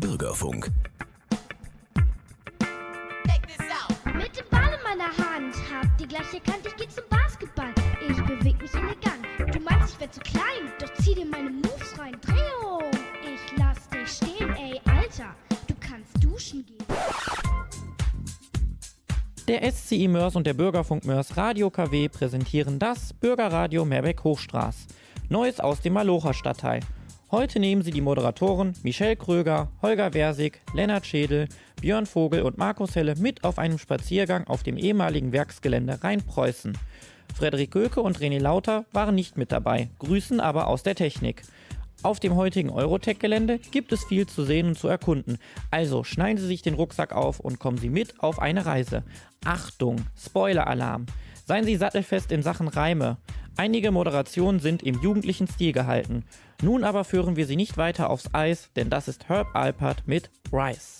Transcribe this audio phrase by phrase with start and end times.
[0.00, 0.70] Bürgerfunk.
[4.14, 7.72] Mit dem Ball in meiner Hand, hab die gleiche Kante, ich geh zum Basketball.
[8.00, 9.54] Ich beweg mich elegant.
[9.54, 12.16] Du meinst, ich werd zu klein, doch zieh dir meine Moves rein.
[12.22, 12.90] Drehung,
[13.22, 15.34] ich lass dich stehen, ey, Alter.
[15.66, 16.86] Du kannst duschen gehen.
[19.48, 24.86] Der SCI Mörs und der Bürgerfunk Mörs Radio KW präsentieren das Bürgerradio Meerbeck Hochstraß.
[25.28, 26.80] Neues aus dem Malocher Stadtteil.
[27.32, 31.48] Heute nehmen sie die Moderatoren Michelle Kröger, Holger Versig, Lennart Schädel,
[31.80, 36.78] Björn Vogel und Markus Helle mit auf einem Spaziergang auf dem ehemaligen Werksgelände Rheinpreußen.
[37.34, 41.42] Frederik Göke und René Lauter waren nicht mit dabei, grüßen aber aus der Technik.
[42.04, 45.38] Auf dem heutigen Eurotech-Gelände gibt es viel zu sehen und zu erkunden.
[45.72, 49.02] Also schneiden Sie sich den Rucksack auf und kommen Sie mit auf eine Reise.
[49.44, 51.06] Achtung, Spoiler-Alarm.
[51.44, 53.16] Seien Sie sattelfest in Sachen Reime.
[53.56, 56.24] Einige Moderationen sind im jugendlichen Stil gehalten.
[56.62, 60.30] Nun aber führen wir Sie nicht weiter aufs Eis, denn das ist Herb Alpert mit
[60.52, 60.98] Rice.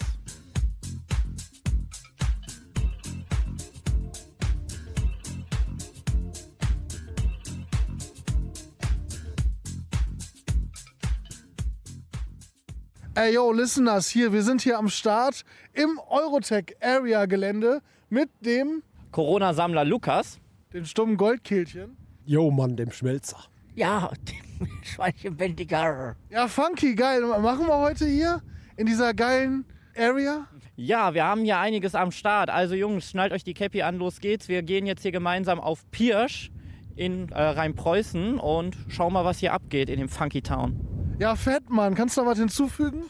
[13.15, 18.82] Ey, yo, Listeners, hier, wir sind hier am Start im Eurotech Area Gelände mit dem,
[19.10, 20.38] Corona-Sammler Lukas.
[20.74, 21.96] dem stummen Goldkehlchen.
[22.26, 23.38] Jo, Mann, dem Schmelzer.
[23.74, 24.10] Ja,
[24.60, 26.16] dem Schweinchenbändiger.
[26.30, 27.23] Ja, funky, geil.
[27.23, 28.43] Machen wir heute hier
[28.76, 29.65] in dieser geilen
[29.96, 30.46] Area?
[30.76, 32.51] Ja, wir haben hier einiges am Start.
[32.51, 34.48] Also Jungs, schnallt euch die Cappy an, los geht's.
[34.48, 36.51] Wir gehen jetzt hier gemeinsam auf Pirsch
[36.96, 41.16] in äh, Rheinpreußen und schauen mal, was hier abgeht in dem Funky Town.
[41.18, 41.95] Ja, fett, Mann.
[41.95, 43.04] Kannst du noch was hinzufügen?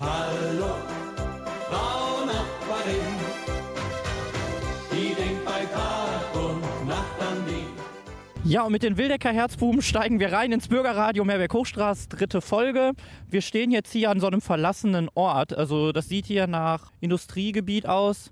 [8.48, 12.92] Ja, und mit den Wildecker Herzbuben steigen wir rein ins Bürgerradio Meerberg Hochstraße, dritte Folge.
[13.28, 15.53] Wir stehen jetzt hier an so einem verlassenen Ort.
[15.53, 18.30] Also das sieht hier nach Industriegebiet aus.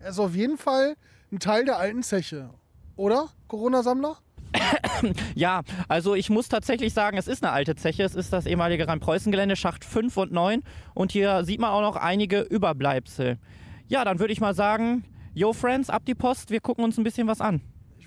[0.00, 0.96] Er ist auf jeden Fall
[1.30, 2.48] ein Teil der alten Zeche.
[2.96, 4.16] Oder, Corona-Sammler?
[5.34, 8.04] Ja, also ich muss tatsächlich sagen, es ist eine alte Zeche.
[8.04, 10.62] Es ist das ehemalige Rhein-Preußen-Gelände, Schacht 5 und 9.
[10.94, 13.38] Und hier sieht man auch noch einige Überbleibsel.
[13.86, 15.04] Ja, dann würde ich mal sagen,
[15.34, 17.60] yo Friends, ab die Post, wir gucken uns ein bisschen was an.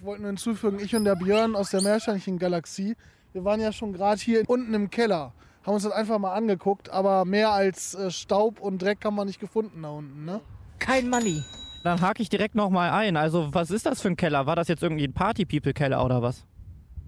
[0.05, 2.95] Ich wollte nur hinzufügen, ich und der Björn aus der Meerschweinchen-Galaxie,
[3.33, 5.33] wir waren ja schon gerade hier unten im Keller.
[5.63, 9.25] Haben uns das einfach mal angeguckt, aber mehr als äh, Staub und Dreck haben wir
[9.25, 10.41] nicht gefunden da unten, ne?
[10.77, 11.41] Kein Money.
[11.83, 13.17] Dann hake ich direkt nochmal ein.
[13.17, 14.45] Also, was ist das für ein Keller?
[14.45, 16.45] War das jetzt irgendwie ein Party-People-Keller oder was?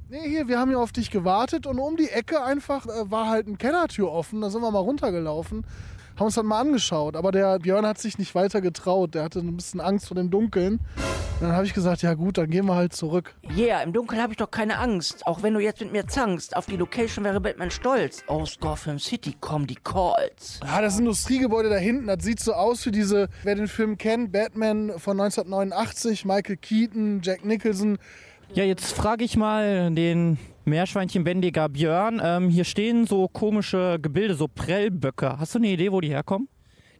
[0.09, 3.30] Nee, hier, wir haben hier auf dich gewartet und um die Ecke einfach äh, war
[3.30, 4.41] halt eine Kellertür offen.
[4.41, 5.68] Da sind wir mal runtergelaufen,
[6.17, 7.16] haben uns das mal angeschaut.
[7.16, 9.16] Aber der Björn hat sich nicht weiter getraut.
[9.16, 10.79] Der hatte ein bisschen Angst vor dem Dunkeln.
[11.39, 13.35] Und dann habe ich gesagt, ja gut, dann gehen wir halt zurück.
[13.55, 15.27] Yeah, im Dunkeln habe ich doch keine Angst.
[15.27, 16.56] Auch wenn du jetzt mit mir zankst.
[16.56, 18.23] Auf die Location wäre Batman stolz.
[18.25, 20.59] Aus Gotham City kommen die Calls.
[20.66, 24.31] Ja, das Industriegebäude da hinten, das sieht so aus wie diese, wer den Film kennt,
[24.31, 28.00] Batman von 1989, Michael Keaton, Jack Nicholson.
[28.53, 32.22] Ja, jetzt frage ich mal den Meerschweinchenbändiger Björn.
[32.23, 35.39] Ähm, hier stehen so komische Gebilde, so Prellböcke.
[35.39, 36.50] Hast du eine Idee, wo die herkommen?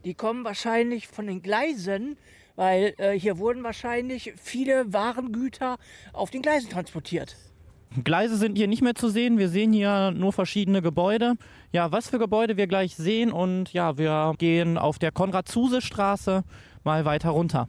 [0.06, 2.18] Die kommen wahrscheinlich von den Gleisen,
[2.56, 5.78] weil äh, hier wurden wahrscheinlich viele Warengüter
[6.14, 7.36] auf den Gleisen transportiert.
[8.04, 9.38] Gleise sind hier nicht mehr zu sehen.
[9.38, 11.34] Wir sehen hier nur verschiedene Gebäude.
[11.72, 13.32] Ja, was für Gebäude wir gleich sehen.
[13.32, 16.44] Und ja, wir gehen auf der Konrad-Zuse-Straße
[16.84, 17.68] mal weiter runter.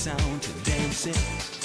[0.00, 1.59] Sound to dancing.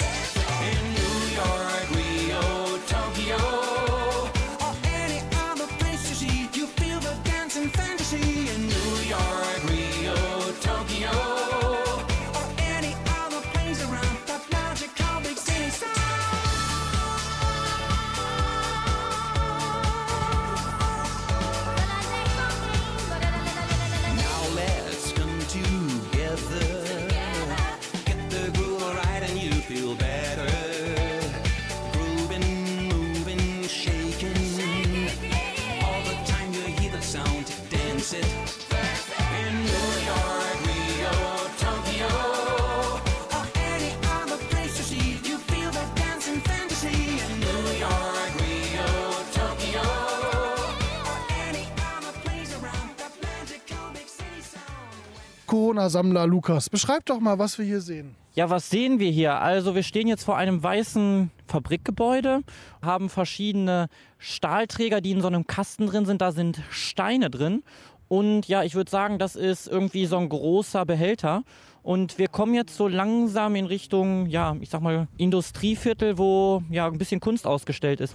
[55.76, 58.14] Corona-Sammler Lukas, beschreib doch mal, was wir hier sehen.
[58.34, 59.38] Ja, was sehen wir hier?
[59.42, 62.40] Also wir stehen jetzt vor einem weißen Fabrikgebäude,
[62.80, 66.22] haben verschiedene Stahlträger, die in so einem Kasten drin sind.
[66.22, 67.62] Da sind Steine drin.
[68.08, 71.42] Und ja, ich würde sagen, das ist irgendwie so ein großer Behälter.
[71.82, 76.86] Und wir kommen jetzt so langsam in Richtung, ja, ich sag mal, Industrieviertel, wo ja
[76.86, 78.14] ein bisschen Kunst ausgestellt ist.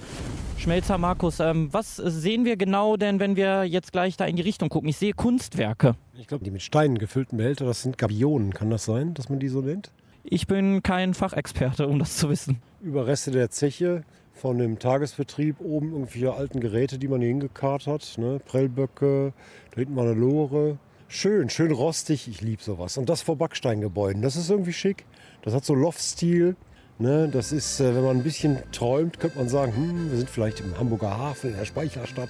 [0.62, 4.44] Schmelzer Markus, ähm, was sehen wir genau denn, wenn wir jetzt gleich da in die
[4.44, 4.90] Richtung gucken?
[4.90, 5.96] Ich sehe Kunstwerke.
[6.20, 8.54] Ich glaube, die mit Steinen gefüllten Behälter, das sind Gabionen.
[8.54, 9.90] Kann das sein, dass man die so nennt?
[10.24, 12.62] Ich bin kein Fachexperte, um das zu wissen.
[12.80, 14.04] Überreste der Zeche
[14.34, 18.20] von dem Tagesbetrieb, oben irgendwelche alten Geräte, die man hier hingekarrt hat.
[18.20, 18.40] Ne?
[18.46, 19.34] Prellböcke,
[19.72, 20.78] da hinten mal eine Lore.
[21.08, 22.28] Schön, schön rostig.
[22.28, 23.00] Ich liebe sowas.
[23.00, 24.22] Und das vor Backsteingebäuden.
[24.22, 25.06] Das ist irgendwie schick.
[25.42, 26.56] Das hat so Loftstil.
[27.02, 27.28] Ne?
[27.32, 30.60] Das ist, äh, wenn man ein bisschen träumt, könnte man sagen, hm, wir sind vielleicht
[30.60, 32.30] im Hamburger Hafen, in der Speicherstadt.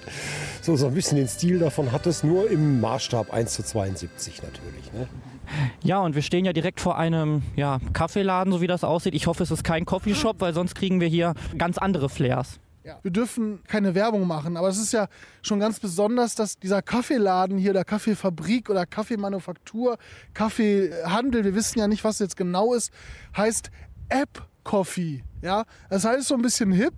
[0.62, 4.42] So, so ein bisschen den Stil davon hat es, nur im Maßstab 1 zu 72
[4.42, 4.92] natürlich.
[4.94, 5.06] Ne?
[5.82, 9.14] Ja, und wir stehen ja direkt vor einem ja, Kaffeeladen, so wie das aussieht.
[9.14, 12.58] Ich hoffe, es ist kein Coffeeshop, weil sonst kriegen wir hier ganz andere Flairs.
[13.02, 15.06] Wir dürfen keine Werbung machen, aber es ist ja
[15.42, 19.98] schon ganz besonders, dass dieser Kaffeeladen hier, der Kaffeefabrik oder Kaffeemanufaktur,
[20.34, 22.90] Kaffeehandel, wir wissen ja nicht, was jetzt genau ist,
[23.36, 23.70] heißt
[24.08, 25.24] App Coffee.
[25.42, 26.94] Ja, das heißt so ein bisschen hip.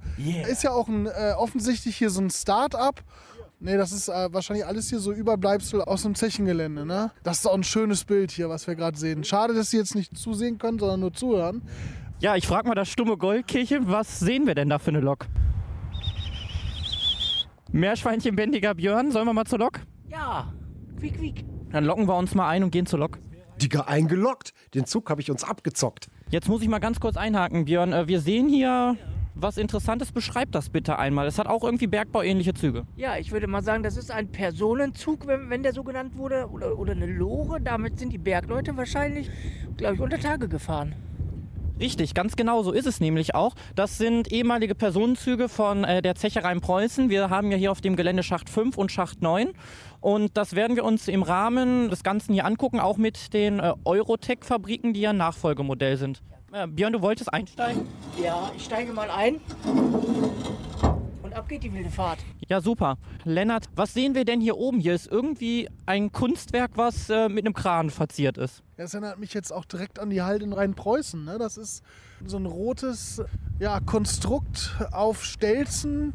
[0.48, 3.02] Ist ja auch ein, äh, offensichtlich hier so ein Start-up.
[3.60, 6.84] Nee, das ist äh, wahrscheinlich alles hier so Überbleibsel aus dem Zechengelände.
[6.84, 7.10] Ne?
[7.22, 9.24] Das ist auch ein schönes Bild hier, was wir gerade sehen.
[9.24, 11.62] Schade, dass Sie jetzt nicht zusehen können, sondern nur zuhören.
[12.20, 15.26] Ja, ich frage mal das stumme Goldkirche, was sehen wir denn da für eine Lok?
[17.72, 19.80] Meerschweinchenbändiger Björn, sollen wir mal zur Lok?
[20.08, 20.52] Ja,
[20.98, 21.44] quiek, quiek.
[21.70, 23.18] Dann locken wir uns mal ein und gehen zur Lok.
[23.60, 24.52] Digga, eingeloggt.
[24.74, 26.08] Den Zug habe ich uns abgezockt.
[26.30, 27.92] Jetzt muss ich mal ganz kurz einhaken, Björn.
[27.92, 28.96] Äh, Wir sehen hier
[29.34, 30.10] was Interessantes.
[30.12, 31.26] Beschreib das bitte einmal.
[31.26, 32.84] Es hat auch irgendwie bergbauähnliche Züge.
[32.96, 36.48] Ja, ich würde mal sagen, das ist ein Personenzug, wenn, wenn der so genannt wurde,
[36.50, 37.60] oder, oder eine Lore.
[37.60, 39.30] Damit sind die Bergleute wahrscheinlich,
[39.76, 40.94] glaube ich, unter Tage gefahren.
[41.80, 43.54] Richtig, ganz genau so ist es nämlich auch.
[43.74, 47.10] Das sind ehemalige Personenzüge von äh, der Zecherei in Preußen.
[47.10, 49.52] Wir haben ja hier auf dem Gelände Schacht 5 und Schacht 9.
[50.00, 53.72] Und das werden wir uns im Rahmen des Ganzen hier angucken, auch mit den äh,
[53.84, 56.22] Eurotech-Fabriken, die ja Nachfolgemodell sind.
[56.52, 57.88] Äh, Björn, du wolltest einsteigen?
[58.22, 59.40] Ja, ich steige mal ein.
[61.34, 62.20] Und ab geht die wilde Fahrt.
[62.48, 62.96] Ja, super.
[63.24, 64.78] Lennart, was sehen wir denn hier oben?
[64.78, 68.62] Hier ist irgendwie ein Kunstwerk, was äh, mit einem Kran verziert ist.
[68.76, 71.24] Das erinnert mich jetzt auch direkt an die Halde in Rheinpreußen.
[71.24, 71.38] Ne?
[71.38, 71.82] Das ist
[72.24, 73.20] so ein rotes
[73.58, 76.12] ja, Konstrukt auf Stelzen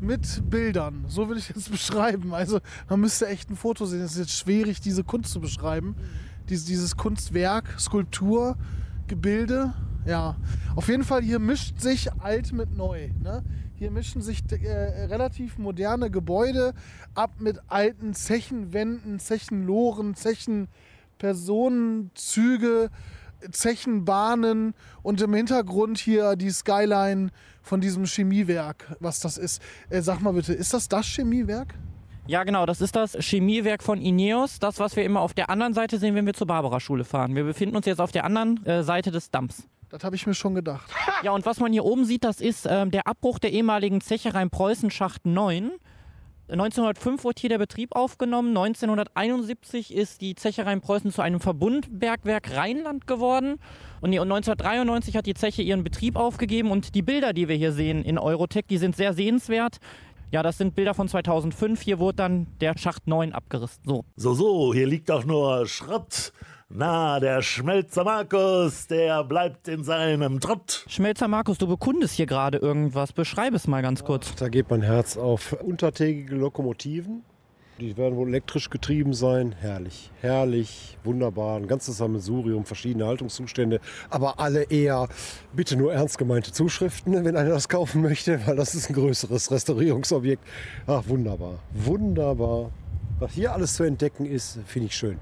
[0.00, 1.04] mit Bildern.
[1.08, 2.32] So würde ich es beschreiben.
[2.32, 4.00] Also man müsste echt ein Foto sehen.
[4.00, 5.94] Es ist jetzt schwierig, diese Kunst zu beschreiben.
[6.48, 8.56] Dies, dieses Kunstwerk, Skulptur,
[9.08, 9.74] Gebilde.
[10.06, 10.36] Ja,
[10.74, 13.10] auf jeden Fall hier mischt sich alt mit neu.
[13.22, 13.42] Ne?
[13.76, 16.74] Hier mischen sich äh, relativ moderne Gebäude
[17.14, 22.90] ab mit alten Zechenwänden, Zechenloren, Zechenpersonenzüge,
[23.50, 27.30] Zechenbahnen und im Hintergrund hier die Skyline
[27.62, 29.60] von diesem Chemiewerk, was das ist.
[29.90, 31.74] Äh, sag mal bitte, ist das das Chemiewerk?
[32.26, 34.58] Ja, genau, das ist das Chemiewerk von Ineos.
[34.58, 37.34] Das, was wir immer auf der anderen Seite sehen, wenn wir zur Barbara-Schule fahren.
[37.34, 39.68] Wir befinden uns jetzt auf der anderen äh, Seite des Damms.
[39.90, 40.90] Das habe ich mir schon gedacht.
[41.22, 44.42] Ja, und was man hier oben sieht, das ist ähm, der Abbruch der ehemaligen Zecherei
[44.42, 45.72] in Preußen Schacht 9.
[46.48, 48.48] 1905 wurde hier der Betrieb aufgenommen.
[48.50, 53.56] 1971 ist die Zecherei in Preußen zu einem Verbundbergwerk Rheinland geworden.
[54.02, 56.70] Und nee, und 1993 hat die Zeche ihren Betrieb aufgegeben.
[56.70, 59.78] Und die Bilder, die wir hier sehen in Eurotech, die sind sehr sehenswert.
[60.32, 61.80] Ja, das sind Bilder von 2005.
[61.80, 63.82] Hier wurde dann der Schacht 9 abgerissen.
[63.86, 64.04] So.
[64.16, 66.32] So, so, hier liegt doch nur Schrott.
[66.76, 70.84] Na, der Schmelzer Markus, der bleibt in seinem Trott.
[70.88, 73.12] Schmelzer Markus, du bekundest hier gerade irgendwas.
[73.12, 74.34] Beschreib es mal ganz kurz.
[74.34, 77.22] Da geht mein Herz auf untertägige Lokomotiven.
[77.78, 79.54] Die werden wohl elektrisch getrieben sein.
[79.60, 81.58] Herrlich, herrlich, wunderbar.
[81.58, 83.78] Ein ganzes Sammelsurium, verschiedene Haltungszustände.
[84.10, 85.06] Aber alle eher
[85.52, 89.52] bitte nur ernst gemeinte Zuschriften, wenn einer das kaufen möchte, weil das ist ein größeres
[89.52, 90.42] Restaurierungsobjekt.
[90.88, 92.72] Ach, wunderbar, wunderbar.
[93.20, 95.20] Was hier alles zu entdecken ist, finde ich schön.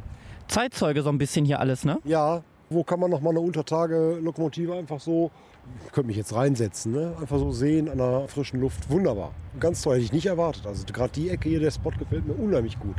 [0.52, 1.98] Zeitzeuge so ein bisschen hier alles, ne?
[2.04, 5.30] Ja, wo kann man noch mal eine Untertage-Lokomotive einfach so,
[5.86, 7.16] ich könnte mich jetzt reinsetzen, ne?
[7.18, 8.90] einfach so sehen an der frischen Luft.
[8.90, 9.32] Wunderbar.
[9.58, 10.66] Ganz toll, hätte ich nicht erwartet.
[10.66, 12.96] Also gerade die Ecke hier, der Spot gefällt mir unheimlich gut.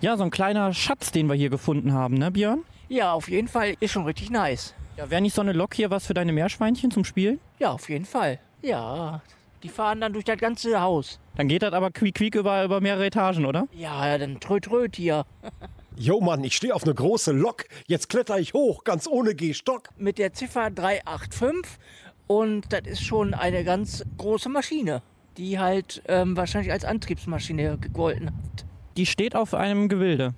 [0.00, 2.62] Ja, so ein kleiner Schatz, den wir hier gefunden haben, ne, Björn?
[2.88, 3.74] Ja, auf jeden Fall.
[3.80, 4.72] Ist schon richtig nice.
[4.96, 7.40] Ja, wäre nicht so eine Lok hier was für deine Meerschweinchen zum Spielen?
[7.58, 8.38] Ja, auf jeden Fall.
[8.62, 9.20] Ja,
[9.64, 11.18] die fahren dann durch das ganze Haus.
[11.34, 13.66] Dann geht das aber quiek quiek über, über mehrere Etagen, oder?
[13.72, 15.24] Ja, dann tröt tröt hier.
[15.98, 17.64] Jo Mann, ich stehe auf eine große Lok.
[17.86, 19.88] Jetzt kletter ich hoch, ganz ohne Gehstock.
[19.96, 21.78] Mit der Ziffer 385
[22.26, 25.02] und das ist schon eine ganz große Maschine,
[25.38, 28.66] die halt ähm, wahrscheinlich als Antriebsmaschine gegolten hat.
[28.98, 30.34] Die steht auf einem Gebilde.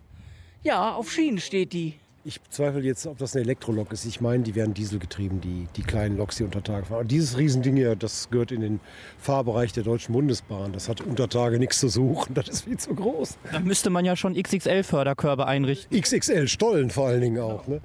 [0.63, 1.95] Ja, auf Schienen steht die.
[2.29, 4.05] Ich bezweifle jetzt, ob das eine Elektrolok ist.
[4.05, 7.01] Ich meine, die werden dieselgetrieben, die, die kleinen Loks, die unter Tage fahren.
[7.01, 8.81] Und dieses Riesending hier, das gehört in den
[9.17, 10.75] Fahrbereich der Deutschen Bundesbahn.
[10.75, 12.35] Das hat unter Tage nichts zu suchen.
[12.35, 13.39] Das ist viel zu groß.
[13.51, 15.99] Dann müsste man ja schon XXL-Förderkörbe einrichten.
[15.99, 17.67] XXL Stollen vor allen Dingen auch.
[17.67, 17.81] Ne?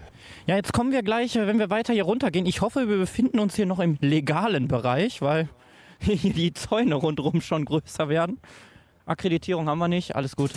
[0.46, 2.46] Ja, jetzt kommen wir gleich, äh, wenn wir weiter hier runtergehen.
[2.46, 5.48] Ich hoffe, wir befinden uns hier noch im legalen Bereich, weil
[6.02, 8.42] hier die Zäune rundherum schon größer werden.
[9.06, 10.52] Akkreditierung haben wir nicht, alles gut.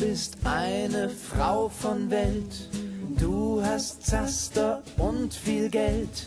[0.00, 2.70] Bist eine Frau von Welt.
[3.18, 6.26] Du hast Zaster und viel Geld.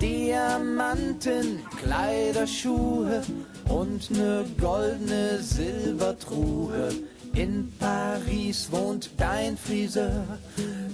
[0.00, 3.20] Diamanten, Kleider, Schuhe
[3.68, 6.88] und ne goldene Silbertruhe.
[7.34, 10.24] In Paris wohnt dein Friseur.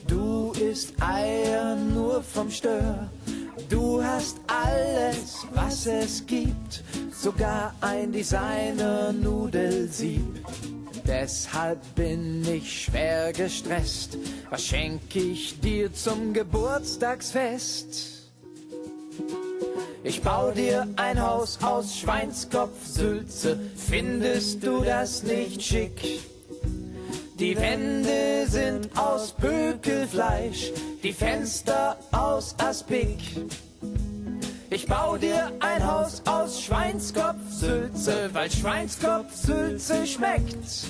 [0.09, 3.09] Du isst Eier nur vom Stör.
[3.69, 10.45] Du hast alles, was es gibt, sogar ein Designer-Nudelsieb.
[11.07, 14.19] Deshalb bin ich schwer gestresst.
[14.51, 18.31] Was schenk ich dir zum Geburtstagsfest?
[20.03, 23.59] Ich bau dir ein Haus aus Schweinskopfsülze.
[23.77, 26.21] Findest du das nicht schick?
[27.39, 30.73] Die Wände sind aus Pökelfleisch,
[31.03, 33.19] die Fenster aus Aspik.
[34.71, 40.89] Ich bau dir ein Haus aus Schweinskopfsülze, weil Schweinskopfsülze schmeckt.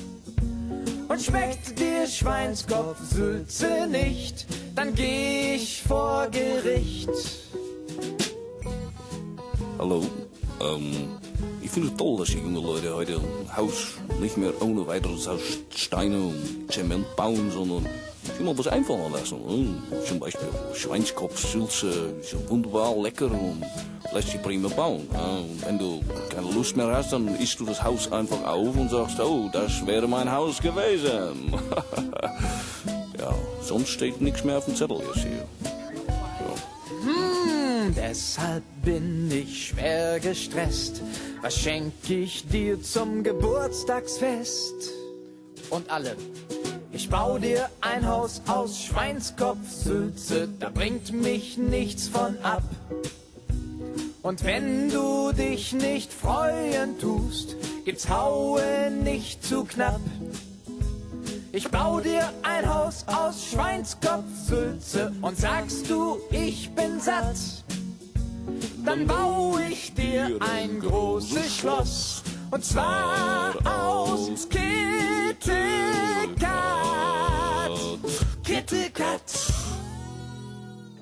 [1.09, 7.11] Und schmeckt dir Schweinskopfsülze nicht, dann geh ich vor Gericht.
[9.79, 10.05] Hallo.
[10.61, 11.19] Ähm,
[11.63, 15.29] ich finde es toll, dass die jungen Leute heute ein Haus nicht mehr ohne weiteres
[15.29, 15.41] aus
[15.75, 17.87] Steine und Zement bauen, sondern
[18.33, 19.39] sich mal was einfallen lassen.
[19.47, 19.83] Hm?
[20.07, 23.63] Zum Beispiel Schweinskopfsülze, ist ja wunderbar lecker und
[24.13, 25.09] lässt sich prima bauen.
[25.13, 28.91] Ja, wenn du keine Lust mehr hast, dann isst du das Haus einfach auf und
[28.91, 31.53] sagst, oh, das wäre mein Haus gewesen.
[33.19, 35.47] ja, sonst steht nichts mehr auf dem Zettel jetzt hier.
[37.03, 41.03] Hm, deshalb bin ich schwer gestresst.
[41.43, 44.93] Was schenk ich dir zum Geburtstagsfest?
[45.71, 46.17] Und alle.
[46.97, 52.63] Ich bau dir ein Haus aus Schweinskopfsülze, da bringt mich nichts von ab.
[54.23, 60.01] Und wenn du dich nicht freuen tust, gibt's Haue nicht zu knapp.
[61.53, 67.37] Ich bau dir ein Haus aus Schweinskopfsülze und sagst du, ich bin satt.
[68.87, 76.16] Dann bau ich dir ein großes Schloss und zwar aus Kittekat.
[78.67, 79.55] Kittekat.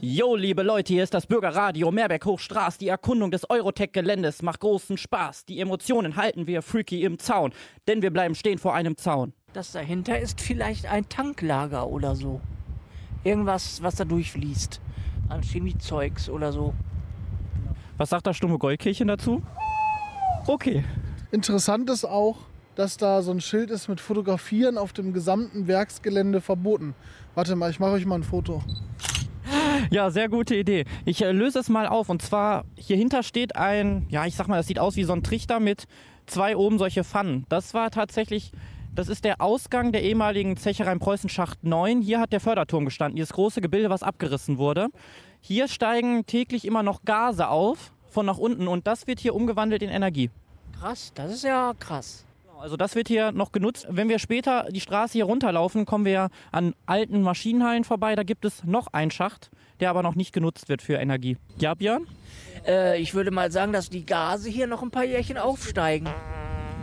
[0.02, 2.76] Jo, liebe Leute, hier ist das Bürgerradio Meerberg Hochstraß.
[2.76, 5.46] Die Erkundung des Eurotech-Geländes macht großen Spaß.
[5.46, 7.54] Die Emotionen halten wir freaky im Zaun,
[7.88, 9.32] denn wir bleiben stehen vor einem Zaun.
[9.54, 12.42] Das dahinter ist vielleicht ein Tanklager oder so.
[13.22, 14.82] Irgendwas, was da durchfließt.
[15.30, 16.74] An Chemiezeugs oder so.
[17.96, 19.42] Was sagt das stumme Goldkehlchen dazu?
[20.46, 20.84] Okay.
[21.30, 22.36] Interessant ist auch,
[22.74, 26.94] dass da so ein Schild ist mit Fotografieren auf dem gesamten Werksgelände verboten.
[27.34, 28.62] Warte mal, ich mache euch mal ein Foto.
[29.90, 30.84] Ja, sehr gute Idee.
[31.04, 32.08] Ich äh, löse es mal auf.
[32.08, 35.12] Und zwar, hier hinter steht ein, ja, ich sag mal, das sieht aus wie so
[35.12, 35.84] ein Trichter mit
[36.26, 37.44] zwei oben solche Pfannen.
[37.48, 38.52] Das war tatsächlich,
[38.94, 42.00] das ist der Ausgang der ehemaligen Zecherei in Preußenschacht 9.
[42.00, 44.88] Hier hat der Förderturm gestanden, dieses große Gebilde, was abgerissen wurde.
[45.40, 49.82] Hier steigen täglich immer noch Gase auf von nach unten und das wird hier umgewandelt
[49.82, 50.30] in Energie.
[50.78, 52.24] Krass, das ist ja krass.
[52.60, 53.86] Also das wird hier noch genutzt.
[53.90, 58.14] Wenn wir später die Straße hier runterlaufen, kommen wir an alten Maschinenhallen vorbei.
[58.14, 61.36] Da gibt es noch einen Schacht, der aber noch nicht genutzt wird für Energie.
[61.58, 62.06] Ja, Björn?
[62.66, 66.08] Äh, ich würde mal sagen, dass die Gase hier noch ein paar Jährchen aufsteigen.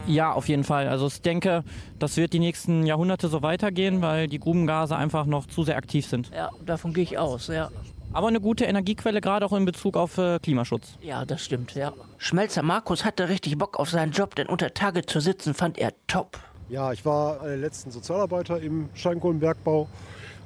[0.07, 0.87] Ja, auf jeden Fall.
[0.87, 1.63] Also ich denke,
[1.99, 6.07] das wird die nächsten Jahrhunderte so weitergehen, weil die Grubengase einfach noch zu sehr aktiv
[6.07, 6.31] sind.
[6.35, 7.69] Ja, davon gehe ich aus, ja.
[8.13, 10.97] Aber eine gute Energiequelle, gerade auch in Bezug auf äh, Klimaschutz.
[11.01, 11.93] Ja, das stimmt, ja.
[12.17, 15.93] Schmelzer Markus hatte richtig Bock auf seinen Job, denn unter Tage zu sitzen fand er
[16.07, 16.37] top.
[16.67, 19.87] Ja, ich war einer der letzten Sozialarbeiter im Steinkohlenbergbau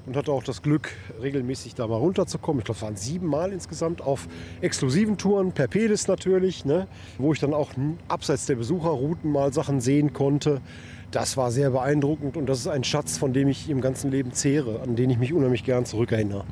[0.05, 0.91] und hatte auch das Glück,
[1.21, 2.59] regelmäßig da mal runterzukommen.
[2.59, 4.27] Ich glaube, es waren sieben Mal insgesamt auf
[4.61, 6.87] exklusiven Touren, per Pedis natürlich, ne?
[7.17, 7.71] wo ich dann auch
[8.07, 10.61] abseits der Besucherrouten mal Sachen sehen konnte.
[11.09, 14.33] Das war sehr beeindruckend und das ist ein Schatz, von dem ich im ganzen Leben
[14.33, 16.45] zehre, an den ich mich unheimlich gern zurückerinnere.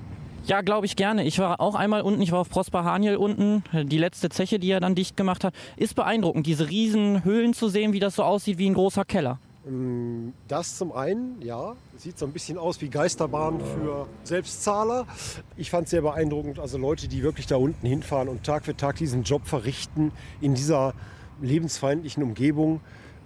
[0.45, 1.23] Ja, glaube ich gerne.
[1.23, 4.71] Ich war auch einmal unten, ich war auf Prosper Haniel unten, die letzte Zeche, die
[4.71, 5.53] er dann dicht gemacht hat.
[5.77, 9.39] Ist beeindruckend, diese riesen Höhlen zu sehen, wie das so aussieht wie ein großer Keller.
[9.65, 15.07] Ähm, Das zum einen, ja, sieht so ein bisschen aus wie Geisterbahn für Selbstzahler.
[15.55, 18.75] Ich fand es sehr beeindruckend, also Leute, die wirklich da unten hinfahren und Tag für
[18.75, 20.93] Tag diesen Job verrichten in dieser
[21.41, 22.81] lebensfeindlichen Umgebung.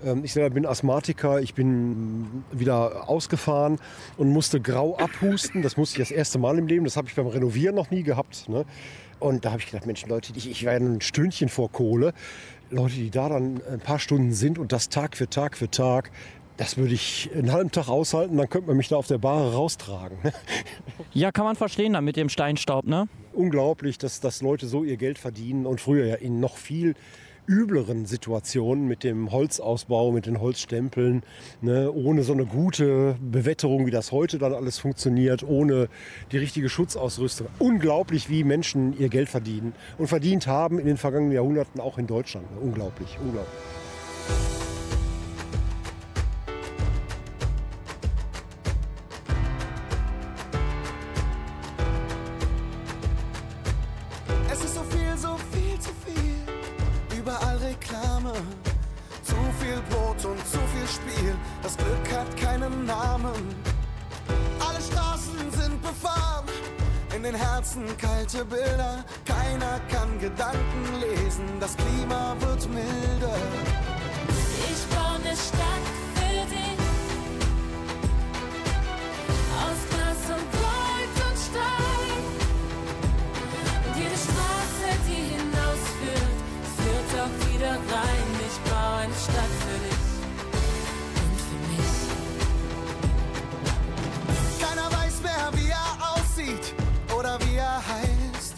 [0.05, 3.79] Ähm, Ich selber bin Asthmatiker, ich bin wieder ausgefahren
[4.17, 5.61] und musste grau abhusten.
[5.61, 8.03] Das musste ich das erste Mal im Leben, das habe ich beim Renovieren noch nie
[8.03, 8.47] gehabt.
[8.49, 8.65] Ne?
[9.19, 12.13] Und da habe ich gedacht, Mensch, Leute, ich, ich war ja ein Stündchen vor Kohle.
[12.69, 16.11] Leute, die da dann ein paar Stunden sind und das Tag für Tag für Tag,
[16.57, 19.53] das würde ich einen halben Tag aushalten, dann könnte man mich da auf der Bahre
[19.53, 20.17] raustragen.
[21.13, 23.07] Ja, kann man verstehen dann mit dem Steinstaub, ne?
[23.33, 26.93] Unglaublich, dass, dass Leute so ihr Geld verdienen und früher ja in noch viel
[27.47, 31.23] übleren Situationen mit dem Holzausbau, mit den Holzstempeln,
[31.61, 35.87] ne, ohne so eine gute Bewetterung, wie das heute dann alles funktioniert, ohne
[36.31, 37.47] die richtige Schutzausrüstung.
[37.59, 42.07] Unglaublich, wie Menschen ihr Geld verdienen und verdient haben in den vergangenen Jahrhunderten auch in
[42.07, 42.45] Deutschland.
[42.61, 43.53] Unglaublich, unglaublich.
[57.77, 58.33] Reklame.
[59.23, 61.35] Zu viel Brot und zu viel Spiel.
[61.61, 63.55] Das Glück hat keinen Namen.
[64.59, 66.45] Alle Straßen sind befahren.
[67.15, 69.03] In den Herzen kalte Bilder.
[69.25, 71.45] Keiner kann Gedanken lesen.
[71.59, 73.37] Das Klima wird milder.
[74.69, 76.06] Ich baue eine Stadt
[87.57, 88.29] wieder rein.
[88.47, 90.03] Ich baue eine Stadt für dich.
[91.23, 91.97] Und für mich.
[94.61, 96.73] Keiner weiß mehr, wie er aussieht
[97.17, 98.55] oder wie er heißt.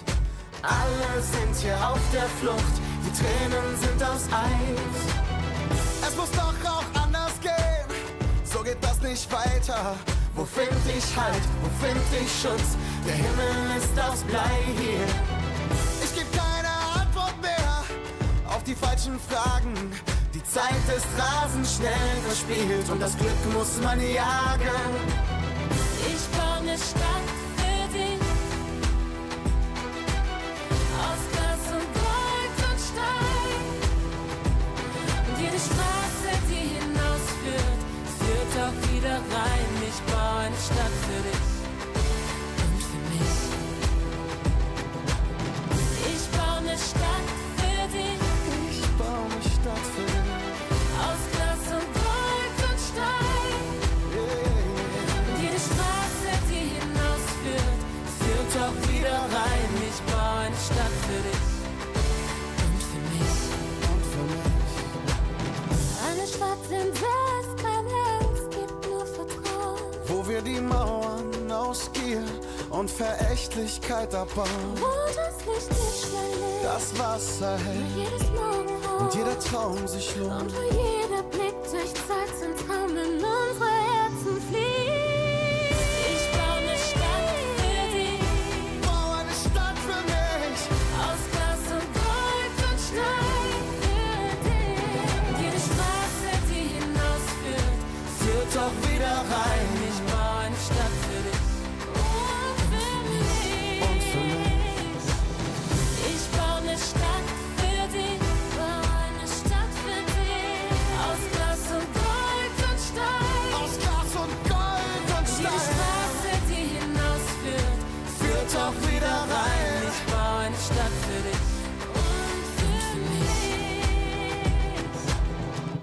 [0.61, 2.75] Alle sind hier auf der Flucht,
[3.05, 4.97] die Tränen sind aus Eis.
[6.07, 7.87] Es muss doch auch anders gehen,
[8.43, 9.95] so geht das nicht weiter.
[10.35, 12.77] Wo find ich Halt, wo find ich Schutz?
[13.05, 15.38] Der Himmel ist aus Blei hier.
[18.69, 19.73] Die falschen Fragen.
[20.33, 24.91] Die Zeit ist rasend schnell verspielt und das Glück muss man jagen.
[26.13, 27.27] Ich baue eine Stadt
[27.57, 28.21] für dich.
[31.01, 33.63] Aus Glas und Gold und Stein.
[35.27, 37.79] Und jede Straße, die hinausführt,
[38.19, 39.69] führt auch wieder rein.
[39.89, 41.47] Ich baue eine Stadt für dich.
[42.65, 43.39] Und für mich.
[46.13, 47.38] Ich baue eine Stadt
[49.67, 53.59] Aus Glas und Gold und Stein.
[55.27, 57.79] Und jede Straße, die hinausführt,
[58.19, 59.71] führt auch wieder rein.
[59.89, 61.47] Ich baue eine Stadt für dich.
[62.63, 63.39] Und für mich.
[63.91, 64.63] Und für mich.
[66.07, 69.83] Eine Stadt, in der es keine Angst gibt, nur Vertrauen.
[70.07, 72.23] Wo wir die Mauern aus Gier
[72.69, 74.47] und Verächtlichkeit abbauen.
[74.75, 76.63] Wo das Licht nicht schnell ist.
[76.63, 78.78] Das Wasser hält jedes Morgenrot.
[78.99, 80.53] Und jeder Traum sich lohnt.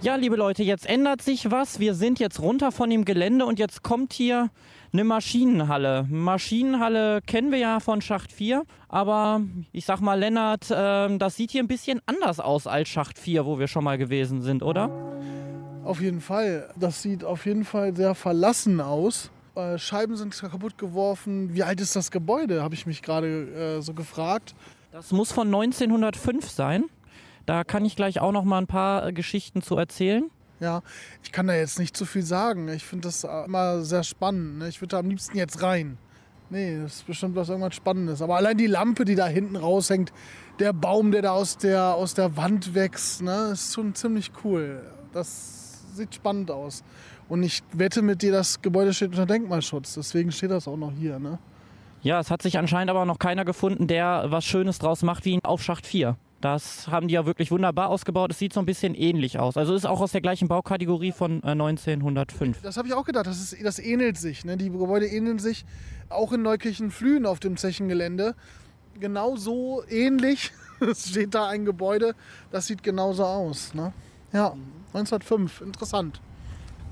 [0.07, 1.81] Ja, liebe Leute, jetzt ändert sich was.
[1.81, 4.51] Wir sind jetzt runter von dem Gelände und jetzt kommt hier
[4.93, 6.07] eine Maschinenhalle.
[6.09, 9.41] Maschinenhalle kennen wir ja von Schacht 4, aber
[9.73, 13.47] ich sag mal, Lennart, ähm, das sieht hier ein bisschen anders aus als Schacht 4,
[13.47, 14.91] wo wir schon mal gewesen sind, oder?
[15.83, 16.73] Auf jeden Fall.
[16.77, 19.33] Das sieht auf jeden Fall sehr verlassen aus.
[19.57, 21.53] Äh, Scheiben sind kaputt geworfen.
[21.53, 24.55] Wie alt ist das Gebäude, habe ich mich gerade äh, so gefragt.
[24.93, 26.85] Das muss von 1905 sein.
[27.47, 30.31] Da kann ich gleich auch noch mal ein paar äh, Geschichten zu erzählen.
[30.59, 30.83] Ja,
[31.23, 32.69] ich kann da jetzt nicht zu viel sagen.
[32.69, 34.59] Ich finde das äh, immer sehr spannend.
[34.59, 34.69] ne?
[34.69, 35.99] Ich würde da am liebsten jetzt rein.
[36.51, 38.23] Nee, das ist bestimmt was irgendwas Spannendes.
[38.23, 40.13] Aber allein die Lampe, die da hinten raushängt,
[40.59, 44.83] der Baum, der da aus der, aus der Wand wächst, ne, ist schon ziemlich cool.
[45.13, 46.85] Das sieht spannend aus.
[47.29, 49.95] Und ich wette mit dir, das Gebäude steht unter Denkmalschutz.
[49.95, 51.19] Deswegen steht das auch noch hier.
[51.19, 51.39] Ne?
[52.03, 55.41] Ja, es hat sich anscheinend aber noch keiner gefunden, der was Schönes draus macht wie
[55.43, 56.17] auf Schacht 4.
[56.41, 58.31] Das haben die ja wirklich wunderbar ausgebaut.
[58.31, 59.57] Es sieht so ein bisschen ähnlich aus.
[59.57, 62.61] Also ist auch aus der gleichen Baukategorie von äh, 1905.
[62.63, 64.45] Das habe ich auch gedacht, das, ist, das ähnelt sich.
[64.45, 64.57] Ne?
[64.57, 65.65] Die Gebäude ähneln sich
[66.09, 68.35] auch in Neukirchen-Flühen auf dem Zechengelände.
[69.01, 72.15] Genauso ähnlich es steht da ein Gebäude,
[72.51, 73.75] das sieht genauso aus.
[73.75, 73.93] Ne?
[74.33, 74.55] Ja,
[74.93, 76.21] 1905, interessant.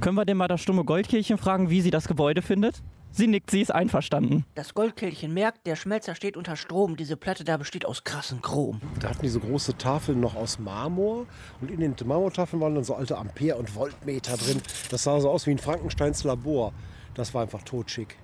[0.01, 2.83] Können wir denn mal das stumme Goldkehlchen fragen, wie sie das Gebäude findet?
[3.17, 4.45] Sie nickt, sie ist einverstanden.
[4.57, 6.97] Das Goldkehlchen merkt, der Schmelzer steht unter Strom.
[6.97, 8.81] Diese Platte da besteht aus krassen Chrom.
[8.99, 11.27] Da hatten diese große Tafeln noch aus Marmor
[11.61, 14.61] und in den Marmortafeln waren dann so alte Ampere- und Voltmeter drin.
[14.91, 16.73] Das sah so aus wie ein Frankensteins Labor.
[17.15, 18.17] Das war einfach totschick.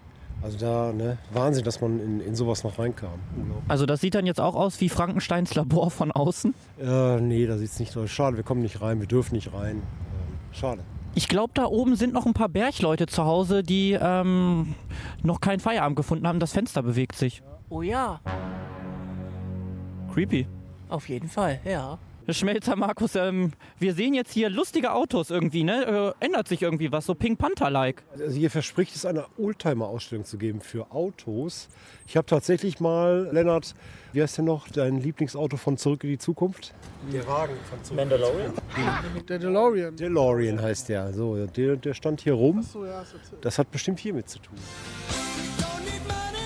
[0.43, 3.21] Also da, ne, Wahnsinn, dass man in, in sowas noch reinkam.
[3.69, 6.53] Also das sieht dann jetzt auch aus wie Frankensteins Labor von außen?
[6.81, 8.11] Äh, nee, da sieht es nicht so aus.
[8.11, 9.77] Schade, wir kommen nicht rein, wir dürfen nicht rein.
[9.77, 9.83] Ähm,
[10.51, 10.83] schade.
[11.15, 14.75] Ich glaube, da oben sind noch ein paar Bergleute zu Hause, die ähm,
[15.23, 16.39] noch keinen Feierabend gefunden haben.
[16.41, 17.43] Das Fenster bewegt sich.
[17.69, 18.21] Oh ja,
[20.13, 20.47] Creepy.
[20.89, 21.99] auf jeden Fall, ja.
[22.35, 26.15] Schmelzer Markus, ähm, wir sehen jetzt hier lustige Autos irgendwie, ne?
[26.21, 28.03] Äh, ändert sich irgendwie was, so Pink Panther-like.
[28.19, 31.69] Also hier verspricht es eine Oldtimer-Ausstellung zu geben für Autos.
[32.07, 33.75] Ich habe tatsächlich mal, Lennart,
[34.13, 36.75] wie heißt denn noch dein Lieblingsauto von Zurück in die Zukunft?
[37.13, 38.53] Der Wagen von Zurück Mandalorian?
[39.29, 39.97] Der DeLorean.
[39.97, 41.13] DeLorean heißt der.
[41.13, 42.63] So, der, der stand hier rum.
[42.63, 43.05] So, ja,
[43.41, 44.57] Das hat bestimmt hiermit zu tun.
[45.59, 46.40] Don't need money,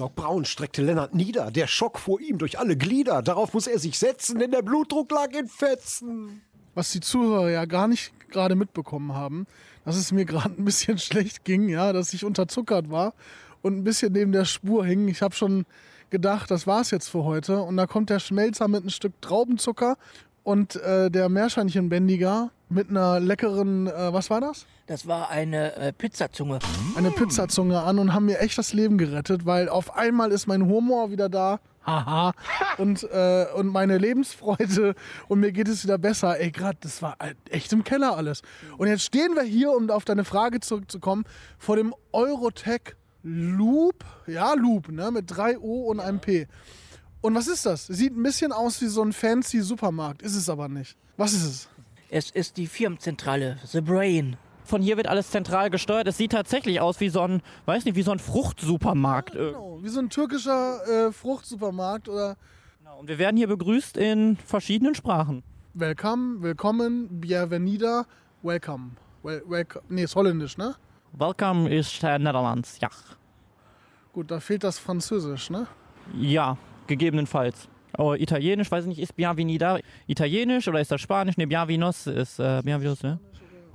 [0.00, 1.50] Doc Brown streckte Lennart nieder.
[1.50, 3.20] Der Schock fuhr ihm durch alle Glieder.
[3.20, 6.40] Darauf muss er sich setzen, denn der Blutdruck lag in Fetzen.
[6.74, 9.46] was die Zuhörer ja gar nicht gerade mitbekommen haben,
[9.84, 13.12] dass es mir gerade ein bisschen schlecht ging, ja, dass ich unterzuckert war
[13.60, 15.06] und ein bisschen neben der Spur hing.
[15.08, 15.66] Ich habe schon
[16.08, 17.60] gedacht, das war's jetzt für heute.
[17.60, 19.98] Und da kommt der Schmelzer mit ein Stück Traubenzucker
[20.42, 24.66] und äh, der Meerschweinchenbändiger mit einer leckeren, äh, was war das?
[24.86, 26.58] Das war eine äh, Pizzazunge.
[26.96, 30.66] Eine Pizzazunge an und haben mir echt das Leben gerettet, weil auf einmal ist mein
[30.66, 31.60] Humor wieder da.
[31.86, 32.32] Haha.
[32.78, 34.94] Und, äh, und meine Lebensfreude
[35.28, 36.38] und mir geht es wieder besser.
[36.38, 37.16] Ey, gerade, das war
[37.48, 38.42] echt im Keller alles.
[38.76, 41.24] Und jetzt stehen wir hier, um auf deine Frage zurückzukommen,
[41.58, 44.04] vor dem Eurotech Loop.
[44.26, 45.10] Ja, Loop, ne?
[45.10, 46.46] Mit drei O und einem P.
[47.22, 47.86] Und was ist das?
[47.86, 50.96] Sieht ein bisschen aus wie so ein fancy Supermarkt, ist es aber nicht.
[51.16, 51.68] Was ist es?
[52.08, 54.36] Es ist die Firmenzentrale, The Brain.
[54.64, 56.06] Von hier wird alles zentral gesteuert.
[56.06, 59.34] Es sieht tatsächlich aus wie so ein, weiß nicht, wie so ein Fruchtsupermarkt.
[59.34, 62.36] Äh, Genau, wie so ein türkischer äh, Fruchtsupermarkt oder
[62.98, 65.42] Und wir werden hier begrüßt in verschiedenen Sprachen.
[65.74, 68.06] Welcome, willkommen, bienvenida,
[68.42, 68.92] welcome.
[69.22, 69.84] Wel welcome.
[69.88, 70.74] Nee, ist holländisch, ne?
[71.12, 72.88] Welcome ist äh, Netherlands, ja.
[74.12, 75.66] Gut, da fehlt das Französisch, ne?
[76.18, 76.56] Ja,
[76.90, 77.68] gegebenenfalls.
[77.96, 81.36] Oh, Italienisch, weiß ich nicht, ist Bienvenida Italienisch oder ist das Spanisch?
[81.36, 83.18] Ne, Bienvenidos ist äh, Bienvenidos, ne?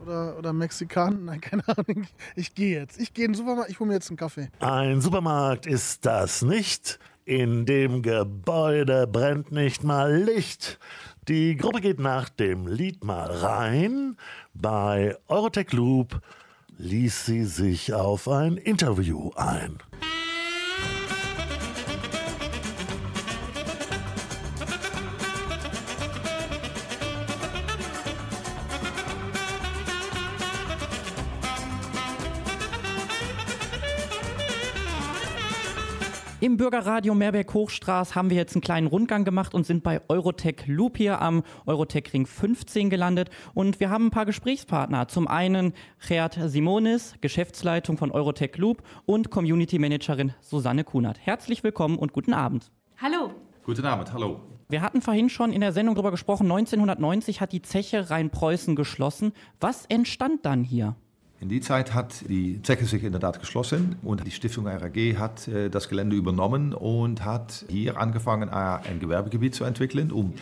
[0.02, 1.26] Oder, oder Mexikan?
[1.26, 2.06] Nein, keine Ahnung.
[2.36, 3.00] Ich gehe jetzt.
[3.00, 4.50] Ich gehe in den Supermarkt, ich hole mir jetzt einen Kaffee.
[4.60, 7.00] Ein Supermarkt ist das nicht.
[7.24, 10.78] In dem Gebäude brennt nicht mal Licht.
[11.28, 14.16] Die Gruppe geht nach dem Lied mal rein.
[14.54, 16.22] Bei Eurotech Loop
[16.78, 19.80] ließ sie sich auf ein Interview ein.
[36.46, 40.98] Im Bürgerradio Meerberg-Hochstraß haben wir jetzt einen kleinen Rundgang gemacht und sind bei Eurotech Loop
[40.98, 43.32] hier am Eurotech Ring 15 gelandet.
[43.56, 45.08] Und wir haben ein paar Gesprächspartner.
[45.08, 45.74] Zum einen
[46.08, 51.18] Gerd Simonis, Geschäftsleitung von Eurotech Loop und Community Managerin Susanne Kunert.
[51.20, 52.72] Herzlich willkommen und guten Abend.
[53.02, 53.32] Hallo.
[53.64, 54.42] Guten Abend, hallo.
[54.70, 59.34] Wir hatten vorhin schon in der Sendung darüber gesprochen, 1990 hat die Zeche Rheinpreußen geschlossen.
[59.60, 60.96] Was entstand dann hier?
[61.42, 65.70] In die Zeit hat die Zeche sich inderdaad geschlossen und die Stiftung RAG hat äh,
[65.70, 70.34] das Gelände übernommen und hat hier angefangen, ein Gewerbegebiet zu entwickeln, um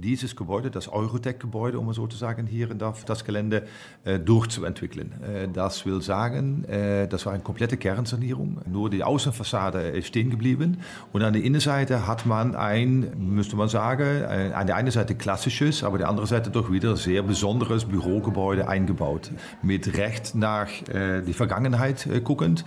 [0.00, 3.66] dieses Gebäude, das Eurotech-Gebäude, um es so zu sagen, hier in das, das Gelände
[4.04, 5.12] äh, durchzuentwickeln.
[5.22, 8.60] Äh, das will sagen, äh, das war eine komplette Kernsanierung.
[8.66, 10.78] Nur die Außenfassade ist stehen geblieben.
[11.12, 15.14] Und an der Innenseite hat man ein, müsste man sagen, ein, an der einen Seite
[15.14, 19.30] klassisches, aber der andere Seite doch wieder sehr besonderes Bürogebäude eingebaut.
[19.62, 22.64] Mit Recht nach äh, die Vergangenheit äh, guckend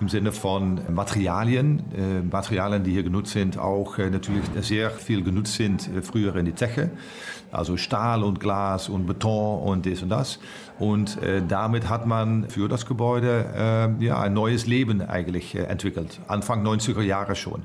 [0.00, 5.22] im Sinne von Materialien, äh, Materialien, die hier genutzt sind, auch äh, natürlich sehr viel
[5.22, 6.90] genutzt sind äh, früher in die Zeche,
[7.50, 10.38] also Stahl und Glas und Beton und das und das.
[10.78, 17.00] Und damit hat man für das Gebäude ja, ein neues Leben eigentlich entwickelt, Anfang 90er
[17.00, 17.62] Jahre schon.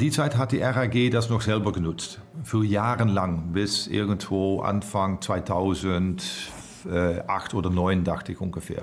[0.00, 2.20] Die Zeit hat die RAG das noch selber genutzt.
[2.42, 5.20] Für jahrelang, bis irgendwo Anfang
[6.82, 8.82] 2008 oder 2009, dachte ich ungefähr.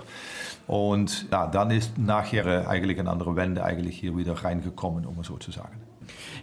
[0.68, 5.28] Und ja, dann ist nachher eigentlich eine andere Wende eigentlich hier wieder reingekommen, um es
[5.28, 5.82] so zu sagen.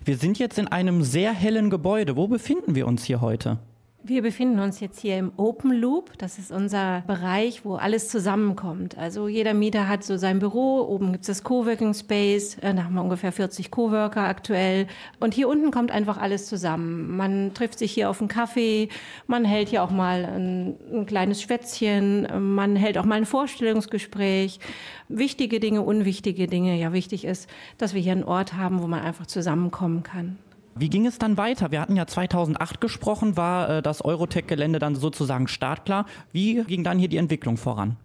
[0.05, 2.17] Wir sind jetzt in einem sehr hellen Gebäude.
[2.17, 3.59] Wo befinden wir uns hier heute?
[4.05, 6.19] Wir befinden uns jetzt hier im Open Loop.
[6.19, 8.99] Das ist unser Bereich, wo alles zusammenkommt.
[8.99, 10.81] Also jeder Mieter hat so sein Büro.
[10.88, 12.57] Oben gibt es das Coworking Space.
[12.59, 14.88] Äh, Da haben wir ungefähr 40 Coworker aktuell.
[15.21, 17.17] Und hier unten kommt einfach alles zusammen.
[17.17, 18.88] Man trifft sich hier auf einen Kaffee.
[19.29, 22.27] Man hält hier auch mal ein, ein kleines Schwätzchen.
[22.57, 24.59] Man hält auch mal ein Vorstellungsgespräch.
[25.09, 26.77] Wichtige Dinge, unwichtige Dinge.
[26.77, 30.38] Ja, wichtig ist, dass wir hier einen Ort haben, wo man einfach zusammenkommen kann.
[30.75, 31.71] Wie ging es dann weiter?
[31.71, 36.07] Wir hatten ja 2008 gesprochen, war äh, das Eurotech-Gelände dann sozusagen startklar.
[36.33, 37.97] Wie ging dann hier die Entwicklung voran?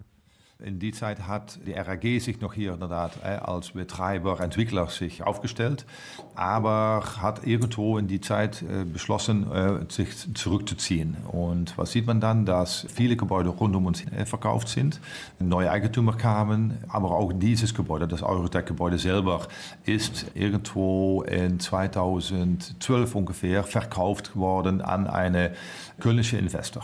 [0.64, 5.22] In die Zeit hat die RAG sich noch hier inderdaad äh, als Betreiber, Entwickler sich
[5.22, 5.86] aufgestellt,
[6.34, 11.16] aber hat irgendwo in die Zeit äh, beschlossen, äh, sich zurückzuziehen.
[11.32, 12.48] Und was sieht man dann?
[12.48, 15.00] Dass viele Gebäude rund um uns verkauft sind,
[15.38, 19.48] neue Eigentümer kamen, aber auch dieses Gebäude, das Eurotech-Gebäude selber,
[19.86, 25.52] ist irgendwo in 2012 ungefähr verkauft worden an eine
[26.00, 26.84] kölnische Investor.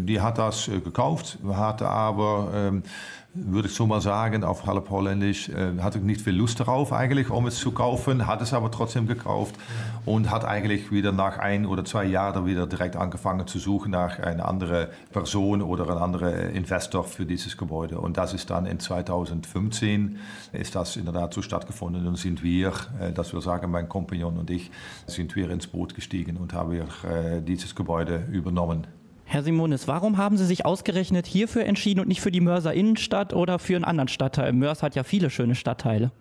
[0.00, 2.82] Die hat das gekauft, hatte aber ähm,
[3.34, 7.30] würde ich so mal sagen, auf halb holländisch, äh, hatte nicht viel Lust darauf eigentlich,
[7.30, 9.54] um es zu kaufen, hat es aber trotzdem gekauft
[10.06, 14.18] und hat eigentlich wieder nach ein oder zwei Jahren wieder direkt angefangen zu suchen nach
[14.18, 18.00] einer anderen Person oder einem anderen Investor für dieses Gebäude.
[18.00, 20.18] Und das ist dann in 2015
[20.52, 23.88] ist das in der Tat so stattgefunden und sind wir, äh, das will sagen, mein
[23.88, 24.70] Kompagnon und ich,
[25.06, 28.86] sind wir ins Boot gestiegen und haben wir äh, dieses Gebäude übernommen.
[29.30, 33.34] Herr Simonis, warum haben Sie sich ausgerechnet hierfür entschieden und nicht für die Mörser Innenstadt
[33.34, 34.54] oder für einen anderen Stadtteil?
[34.54, 36.12] Mörs hat ja viele schöne Stadtteile.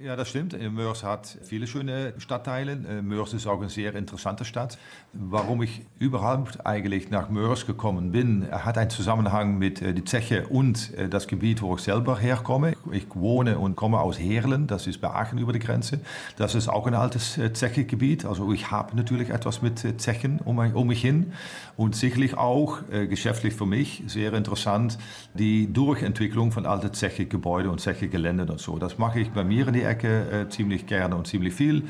[0.00, 0.56] Ja, das stimmt.
[0.72, 2.76] Mörs hat viele schöne Stadtteile.
[3.02, 4.78] Mörs ist auch eine sehr interessante Stadt.
[5.12, 10.46] Warum ich überhaupt eigentlich nach Mörs gekommen bin, hat einen Zusammenhang mit äh, die Zeche
[10.46, 12.76] und äh, das Gebiet, wo ich selber herkomme.
[12.92, 15.98] Ich wohne und komme aus Herlen, das ist bei Aachen über die Grenze.
[16.36, 18.24] Das ist auch ein altes äh, Zechegebiet.
[18.24, 21.32] Also ich habe natürlich etwas mit äh, Zechen um, mich- hin
[21.76, 24.96] und sicherlich auch äh, geschäftlich für mich sehr interessant
[25.34, 28.78] die Durchentwicklung von alten Zeche-Gebäuden und Zeche-Geländen und so.
[28.78, 31.84] Das mache ich bei mir in die Ecke äh, ziemlich gerne und ziemlich viel.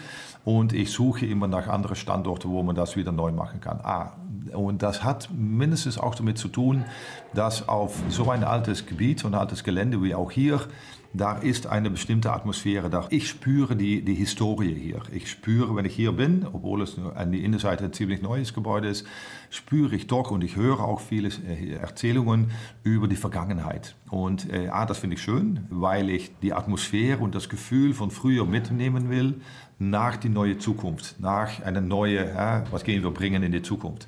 [0.44, 3.80] Und ich suche immer nach anderen Standorten, wo man das wieder neu machen kann.
[3.82, 4.12] Ah,
[4.54, 6.84] und das hat mindestens auch damit zu tun,
[7.34, 10.60] dass auf so ein altes Gebiet, so ein altes Gelände wie auch hier,
[11.20, 12.88] da ist eine bestimmte Atmosphäre.
[12.88, 15.02] Da ich spüre die, die Historie hier.
[15.12, 18.88] Ich spüre, wenn ich hier bin, obwohl es an die Innenseite ein ziemlich neues Gebäude
[18.88, 19.06] ist,
[19.50, 22.52] spüre ich doch und ich höre auch viele äh, Erzählungen
[22.84, 23.96] über die Vergangenheit.
[24.10, 28.10] Und äh, ah, das finde ich schön, weil ich die Atmosphäre und das Gefühl von
[28.10, 29.40] früher mitnehmen will
[29.78, 34.06] nach die neue Zukunft, nach eine neue, ja, was gehen wir bringen in die Zukunft.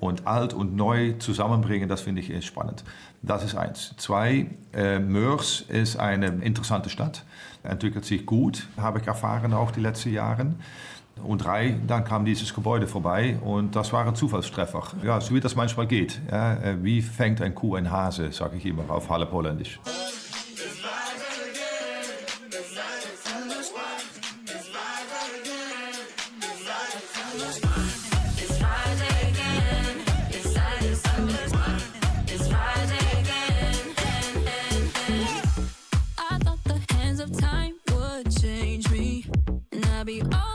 [0.00, 2.84] Und alt und neu zusammenbringen, das finde ich eh spannend.
[3.22, 3.94] Das ist eins.
[3.96, 7.24] Zwei, äh, Mörs ist eine interessante Stadt,
[7.62, 10.54] entwickelt sich gut, habe ich erfahren auch die letzten Jahre.
[11.24, 14.84] Und drei, dann kam dieses Gebäude vorbei und das war ein Zufallstreffer.
[15.02, 16.20] Ja, so wie das manchmal geht.
[16.30, 19.80] Ja, äh, wie fängt ein Kuh ein Hase, sage ich immer auf Halle Holländisch.
[40.08, 40.22] be.
[40.32, 40.47] Oh.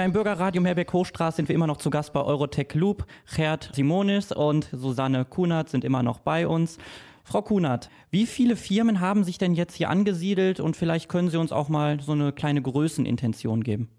[0.00, 3.04] Ja, im Bürgerradio Meerbeck-Hochstraße sind wir immer noch zu Gast bei Eurotech Loop.
[3.36, 6.78] Gerd Simonis und Susanne Kunert sind immer noch bei uns.
[7.22, 11.36] Frau Kunert, wie viele Firmen haben sich denn jetzt hier angesiedelt und vielleicht können Sie
[11.36, 13.90] uns auch mal so eine kleine Größenintention geben?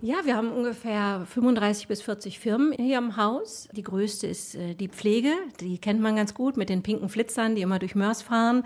[0.00, 3.68] Ja, wir haben ungefähr 35 bis 40 Firmen hier im Haus.
[3.72, 5.32] Die größte ist äh, die Pflege.
[5.58, 8.62] Die kennt man ganz gut mit den pinken Flitzern, die immer durch Mörs fahren.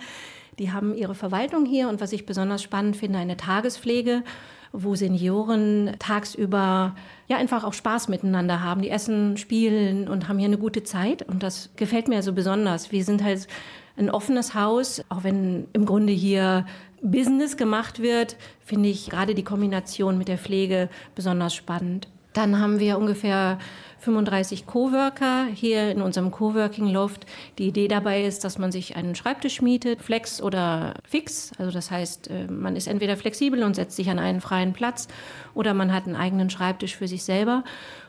[0.58, 4.24] Die haben ihre Verwaltung hier und was ich besonders spannend finde, eine Tagespflege,
[4.72, 6.94] wo Senioren tagsüber
[7.28, 8.83] ja einfach auch Spaß miteinander haben.
[8.83, 12.92] Die essen, spielen und haben hier eine gute Zeit und das gefällt mir so besonders.
[12.92, 13.48] Wir sind halt
[13.96, 16.66] ein offenes Haus, auch wenn im Grunde hier
[17.02, 22.09] Business gemacht wird, finde ich gerade die Kombination mit der Pflege besonders spannend.
[22.32, 23.58] Dann haben wir ungefähr
[24.00, 27.26] 35 Coworker hier in unserem Coworking Loft.
[27.58, 31.52] Die Idee dabei ist, dass man sich einen Schreibtisch mietet, flex oder fix.
[31.58, 35.08] Also das heißt, äh, man ist entweder flexibel und setzt sich an einen freien Platz
[35.54, 37.64] oder man hat einen eigenen Schreibtisch für sich selber.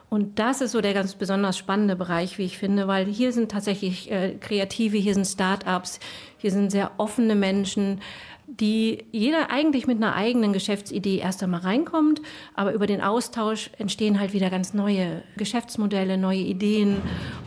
[0.10, 3.49] Und das ist so der ganz besonders spannende Bereich, wie ich finde, weil hier sind
[3.49, 6.01] tatsächlich äh, Kreative, hier sind Start-ups,
[6.38, 8.01] hier sind sehr offene Menschen
[8.59, 12.21] die jeder eigentlich mit einer eigenen Geschäftsidee erst einmal reinkommt,
[12.53, 16.97] aber über den Austausch entstehen halt wieder ganz neue Geschäftsmodelle, neue Ideen.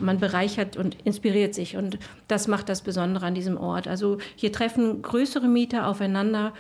[0.00, 3.86] Man bereichert und inspiriert sich und das macht das Besondere an diesem Ort.
[3.86, 6.54] Also hier treffen größere Mieter aufeinander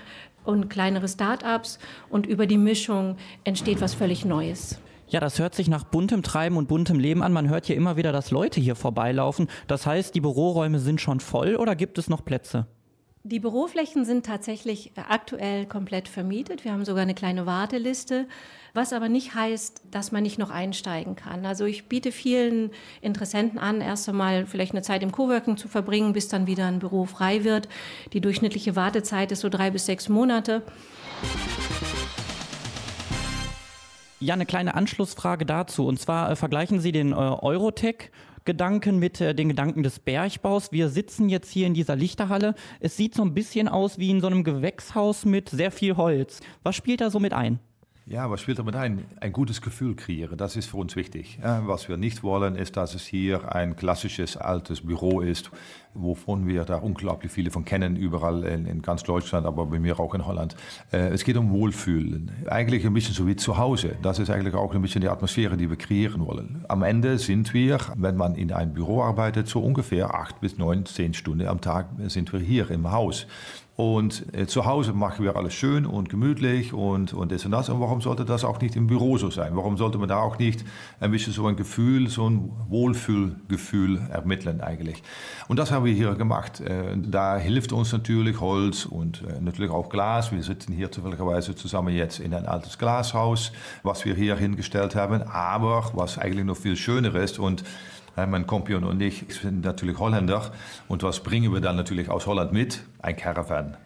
[0.44, 1.78] und kleinere Start-ups
[2.10, 4.78] und über die Mischung entsteht was völlig Neues.
[5.08, 7.32] Ja, das hört sich nach buntem Treiben und buntem Leben an.
[7.32, 9.48] Man hört hier immer wieder, dass Leute hier vorbeilaufen.
[9.68, 12.66] Das heißt, die Büroräume sind schon voll oder gibt es noch Plätze?
[13.26, 16.62] Die Büroflächen sind tatsächlich aktuell komplett vermietet.
[16.62, 18.28] Wir haben sogar eine kleine Warteliste,
[18.74, 21.46] was aber nicht heißt, dass man nicht noch einsteigen kann.
[21.46, 26.12] Also ich biete vielen Interessenten an, erst einmal vielleicht eine Zeit im Coworking zu verbringen,
[26.12, 27.66] bis dann wieder ein Büro frei wird.
[28.12, 30.60] Die durchschnittliche Wartezeit ist so drei bis sechs Monate.
[34.20, 35.86] Ja, eine kleine Anschlussfrage dazu.
[35.86, 38.10] Und zwar äh, vergleichen Sie den äh, Eurotech
[38.44, 40.70] Gedanken mit äh, den Gedanken des Bergbaus.
[40.72, 42.54] Wir sitzen jetzt hier in dieser Lichterhalle.
[42.80, 46.40] Es sieht so ein bisschen aus wie in so einem Gewächshaus mit sehr viel Holz.
[46.62, 47.58] Was spielt da so mit ein?
[48.06, 49.06] Ja, was spielt damit ein?
[49.18, 51.38] Ein gutes Gefühl kreieren, das ist für uns wichtig.
[51.40, 55.50] Was wir nicht wollen, ist, dass es hier ein klassisches altes Büro ist,
[55.94, 59.98] wovon wir da unglaublich viele von kennen, überall in, in ganz Deutschland, aber bei mir
[59.98, 60.56] auch in Holland.
[60.92, 62.30] Äh, es geht um Wohlfühlen.
[62.48, 63.96] Eigentlich ein bisschen so wie zu Hause.
[64.02, 66.64] Das ist eigentlich auch ein bisschen die Atmosphäre, die wir kreieren wollen.
[66.68, 70.84] Am Ende sind wir, wenn man in einem Büro arbeitet, so ungefähr acht bis neun,
[70.86, 73.26] zehn Stunden am Tag sind wir hier im Haus.
[73.76, 77.68] Und äh, zu Hause machen wir alles schön und gemütlich und, und das und das.
[77.68, 79.56] Und warum sollte das auch nicht im Büro so sein?
[79.56, 80.64] Warum sollte man da auch nicht
[81.00, 85.02] ein bisschen so ein Gefühl, so ein Wohlfühlgefühl ermitteln eigentlich?
[85.48, 86.60] Und das haben wir hier gemacht.
[86.60, 90.32] Äh, da hilft uns natürlich Holz und äh, natürlich auch Glas.
[90.32, 95.22] Wir sitzen hier zufälligerweise zusammen jetzt in ein altes Glashaus, was wir hier hingestellt haben.
[95.22, 97.64] Aber was eigentlich noch viel schöner ist und
[98.16, 100.52] mein Kompion und ich sind natürlich Holländer.
[100.86, 102.84] Und was bringen wir dann natürlich aus Holland mit?
[103.02, 103.76] Ein Caravan.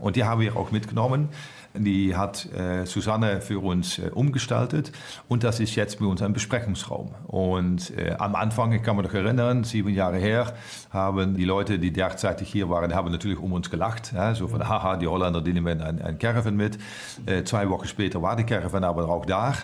[0.00, 1.30] Und die haben wir auch mitgenommen.
[1.74, 4.92] Die hat äh, Susanne für uns äh, umgestaltet
[5.28, 7.14] und das ist jetzt bei uns ein Besprechungsraum.
[7.26, 10.52] Und äh, am Anfang, ich kann mich noch erinnern, sieben Jahre her,
[10.90, 14.12] haben die Leute, die derzeitig hier waren, haben natürlich um uns gelacht.
[14.14, 16.78] Ja, so von, haha, die Holländer, die nehmen ein, ein Caravan mit.
[17.24, 19.54] Äh, zwei Wochen später war die Caravan aber auch da.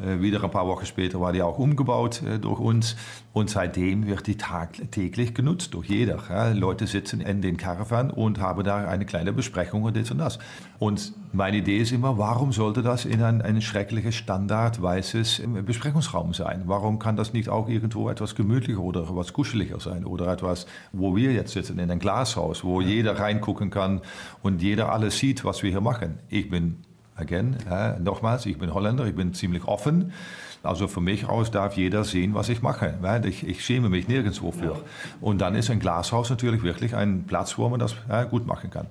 [0.00, 2.96] Äh, wieder ein paar Wochen später war die auch umgebaut äh, durch uns.
[3.38, 6.18] Und seitdem wird die täglich genutzt durch jeder.
[6.28, 6.48] Ja.
[6.50, 10.40] Leute sitzen in den Caravan und haben da eine kleine Besprechung und das und das.
[10.80, 16.34] Und meine Idee ist immer, warum sollte das in ein, ein schreckliches, standardweißes ähm, Besprechungsraum
[16.34, 16.64] sein?
[16.66, 20.04] Warum kann das nicht auch irgendwo etwas gemütlicher oder etwas kuscheliger sein?
[20.04, 24.00] Oder etwas, wo wir jetzt sitzen, in ein Glashaus, wo jeder reingucken kann
[24.42, 26.18] und jeder alles sieht, was wir hier machen.
[26.28, 26.78] Ich bin,
[27.14, 30.12] again, äh, nochmals, ich bin Holländer, ich bin ziemlich offen.
[30.68, 32.94] Also von mich aus darf jeder sehen, was ich mache.
[33.24, 34.82] Ich, ich schäme mich nirgendwo für.
[35.20, 38.68] Und dann ist ein Glashaus natürlich wirklich ein Platz, wo man das äh, gut machen
[38.68, 38.86] kann.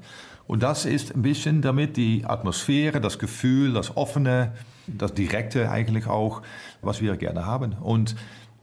[0.48, 4.54] Und das ist ein bisschen damit die Atmosphäre, das Gefühl, das Offene,
[4.88, 6.42] das Direkte eigentlich auch,
[6.82, 7.74] was wir gerne haben.
[7.74, 8.16] Und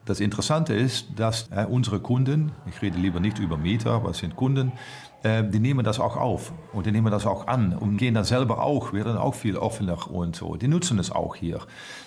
[0.04, 4.18] das Interessante ist, dass äh, unsere Kunden, ich rede lieber nicht über Mieter, aber es
[4.18, 4.72] sind Kunden,
[5.22, 8.24] äh, die nehmen das auch auf und die nehmen das auch an und gehen dann
[8.24, 10.57] selber auch, werden auch viel offener und so.
[10.57, 11.61] Die nutzen es auch hier.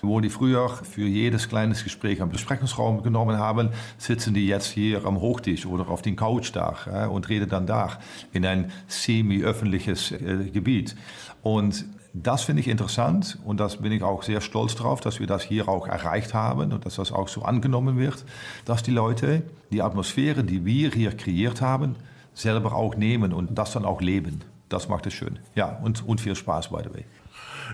[0.04, 5.04] Wo die früher für jedes kleines Gespräch einen Besprechungsraum genommen haben, sitzen die jetzt hier
[5.04, 7.98] am Hochtisch oder auf dem Couch da ja, und reden dann da
[8.32, 10.96] in ein semi-öffentliches äh, Gebiet.
[11.42, 11.86] Und
[12.24, 15.44] das finde ich interessant und das bin ich auch sehr stolz drauf, dass wir das
[15.44, 18.26] hier auch erreicht haben und dass das auch so angenommen wird,
[18.66, 21.96] dass die Leute die Atmosphäre, die wir hier kreiert haben,
[22.34, 24.42] selber auch nehmen und das dann auch leben.
[24.70, 25.40] Das macht es schön.
[25.56, 27.06] Ja, und, und viel Spaß, by the way.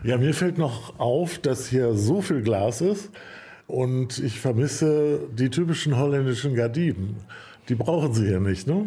[0.04, 3.10] Ja, mir fällt noch auf, dass hier so viel Glas ist
[3.68, 7.18] und ich vermisse die typischen holländischen Gardinen.
[7.70, 8.86] Die brauchen Sie hier nicht, ne?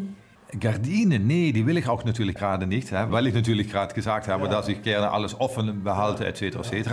[0.60, 4.28] Gardinen, nee, die will ich auch natürlich gerade nicht, hè, weil ich natürlich gerade gesagt
[4.28, 6.70] habe, dass ich gerne alles offen behalte, etc.
[6.70, 6.90] etc.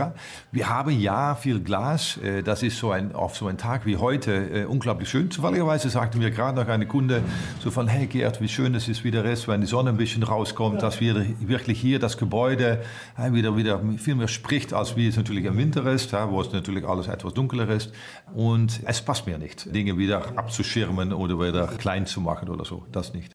[0.51, 3.97] Wir haben ja viel Glas, äh, das ist so ein, auf so einen Tag wie
[3.97, 5.29] heute äh, unglaublich schön.
[5.29, 7.21] Zufälligerweise sagte mir gerade noch eine Kunde
[7.59, 10.23] so von, hey Gerd, wie schön es ist wieder ist, wenn die Sonne ein bisschen
[10.23, 12.81] rauskommt, dass wir wirklich hier das Gebäude
[13.17, 16.41] äh, wieder, wieder viel mehr spricht, als wie es natürlich im Winter ist, hè, wo
[16.41, 17.91] es natürlich alles etwas dunkler ist.
[18.33, 22.85] Und es passt mir nicht, Dinge wieder abzuschirmen oder wieder klein zu machen oder so,
[22.91, 23.31] das nicht.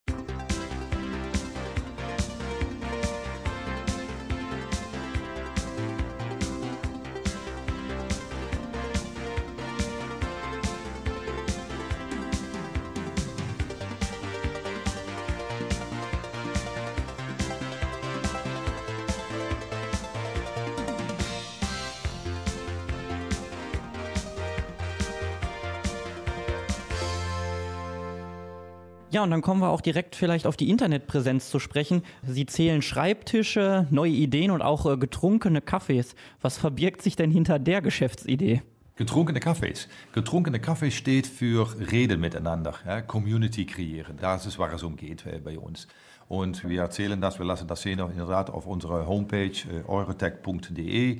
[29.10, 32.02] Ja, und dann kommen wir auch direkt vielleicht auf die Internetpräsenz zu sprechen.
[32.26, 36.14] Sie zählen Schreibtische, neue Ideen und auch äh, getrunkene Kaffees.
[36.42, 38.60] Was verbirgt sich denn hinter der Geschäftsidee?
[38.96, 39.88] Getrunkene Kaffees.
[40.12, 44.18] Getrunkene Kaffee steht für Reden miteinander, ja, Community kreieren.
[44.20, 45.88] Das ist, was es umgeht äh, bei uns.
[46.28, 51.18] Und wir erzählen das, wir lassen das sehen inderdaad auf unserer Homepage äh, eurotech.de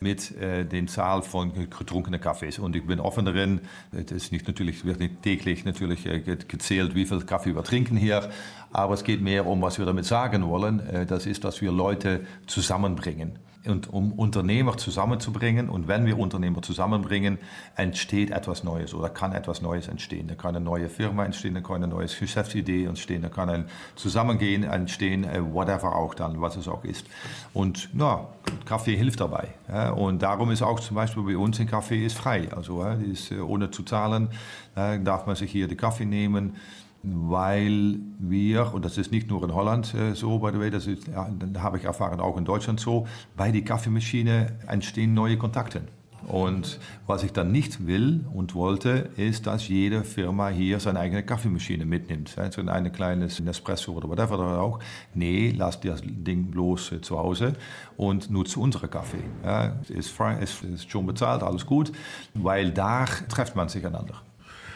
[0.00, 2.58] mit äh, den Zahl von getrunkenen Kaffees.
[2.58, 3.60] Und ich bin offen darin,
[3.92, 7.64] es ist nicht natürlich, wird nicht täglich natürlich äh, ge- gezählt, wie viel Kaffee wir
[7.64, 8.30] trinken hier,
[8.72, 10.80] aber es geht mehr um, was wir damit sagen wollen.
[10.80, 13.38] Äh, das ist, dass wir Leute zusammenbringen.
[13.66, 17.38] Und um Unternehmer zusammenzubringen, und wenn wir Unternehmer zusammenbringen,
[17.76, 20.28] entsteht etwas Neues oder kann etwas Neues entstehen.
[20.28, 23.66] Da kann eine neue Firma entstehen, da kann eine neue Geschäftsidee entstehen, da kann ein
[23.96, 27.06] Zusammengehen entstehen, äh, whatever auch dann, was es auch ist.
[27.52, 28.28] Und ja,
[28.64, 29.48] Kaffee hilft dabei.
[29.94, 32.48] Und darum ist auch zum Beispiel bei uns ein Kaffee ist frei.
[32.54, 34.30] Also ist, äh, ohne zu zahlen
[34.74, 36.56] darf man sich hier den Kaffee nehmen
[37.02, 40.86] weil wir, und das ist nicht nur in Holland äh, so, by the way, das
[40.86, 45.82] ist, ja, habe ich erfahren auch in Deutschland so, bei die Kaffeemaschine entstehen neue Kontakte.
[46.26, 51.22] Und was ich dann nicht will und wollte, ist, dass jede Firma hier seine eigene
[51.22, 52.36] Kaffeemaschine mitnimmt.
[52.36, 54.78] Ja, So eine kleines Nespresso oder whatever oder auch.
[55.14, 57.54] Nee, lass das Ding bloß äh, zu Hause
[57.96, 59.24] und nutze unsere Kaffee.
[59.44, 61.90] Ja, ist, frei, es ist schon bezahlt, alles gut,
[62.34, 64.22] weil da trifft man sich einander.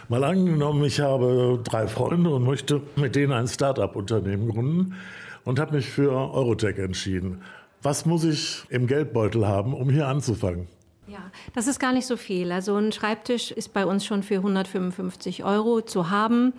[0.08, 4.94] Mal angenommen, ich habe drei Freunde und möchte mit denen ein Start-up-Unternehmen gründen
[5.44, 7.40] und habe mich für Eurotech entschieden.
[7.80, 10.68] Was muss ich im Geldbeutel haben, um hier anzufangen?
[11.06, 12.52] Ja, das ist gar nicht so viel.
[12.52, 16.52] Also ein Schreibtisch ist bei uns schon für 155 Euro zu haben.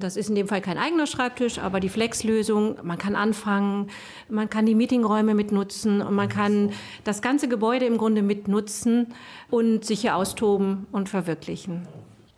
[0.00, 3.90] Das ist in dem Fall kein eigener Schreibtisch, aber die Flex-Lösung, man kann anfangen,
[4.28, 6.70] man kann die Meetingräume mitnutzen und man kann
[7.04, 9.14] das ganze Gebäude im Grunde mitnutzen
[9.50, 11.86] und sich hier austoben und verwirklichen.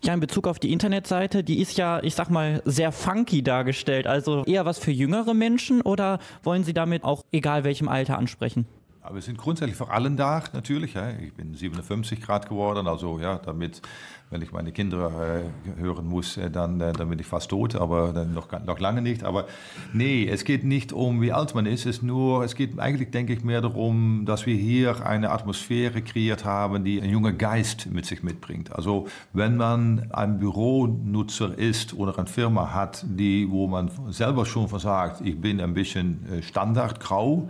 [0.03, 4.07] Ja, in Bezug auf die Internetseite, die ist ja, ich sag mal, sehr funky dargestellt.
[4.07, 8.67] Also eher was für jüngere Menschen oder wollen Sie damit auch egal welchem Alter ansprechen?
[9.03, 10.93] Aber wir sind grundsätzlich für allen da, natürlich.
[10.93, 11.11] Ja.
[11.11, 13.81] Ich bin 57 Grad geworden, also ja, damit,
[14.29, 17.77] wenn ich meine Kinder äh, hören muss, äh, dann, äh, dann bin ich fast tot,
[17.77, 19.25] aber dann noch, noch lange nicht.
[19.25, 19.47] Aber
[19.95, 23.33] nee, es geht nicht um, wie alt man ist, es, nur, es geht eigentlich, denke
[23.33, 28.05] ich, mehr darum, dass wir hier eine Atmosphäre kreiert haben, die einen jungen Geist mit
[28.05, 28.71] sich mitbringt.
[28.77, 34.69] Also wenn man ein Büronutzer ist oder eine Firma hat, die, wo man selber schon
[34.69, 37.49] versagt, ich bin ein bisschen äh, standardgrau,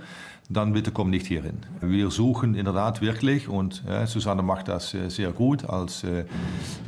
[0.50, 1.58] dann bitte komm nicht hierhin.
[1.80, 6.24] Wir suchen inderdaad wirklich, und äh, Susanne macht das äh, sehr gut, als, äh,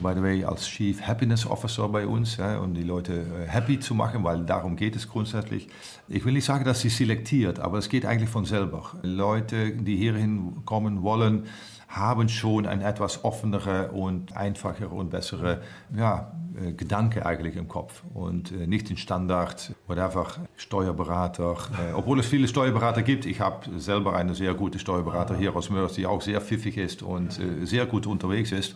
[0.02, 3.78] by the way, als Chief Happiness Officer bei uns, äh, um die Leute äh, happy
[3.78, 5.68] zu machen, weil darum geht es grundsätzlich.
[6.08, 8.82] Ich will nicht sagen, dass sie selektiert, aber es geht eigentlich von selber.
[9.02, 11.44] Leute, die hierhin kommen wollen,
[11.86, 15.60] haben schon ein etwas offenere und einfachere und bessere
[15.94, 20.26] ja, äh, Gedanke eigentlich im Kopf und äh, nicht den Standard, whatever,
[20.56, 21.52] Steuerberater.
[21.52, 23.26] Äh, obwohl es viele Steuerberater gibt.
[23.26, 27.02] Ich habe selber eine sehr gute Steuerberater hier aus Mörs, die auch sehr pfiffig ist
[27.02, 28.74] und äh, sehr gut unterwegs ist.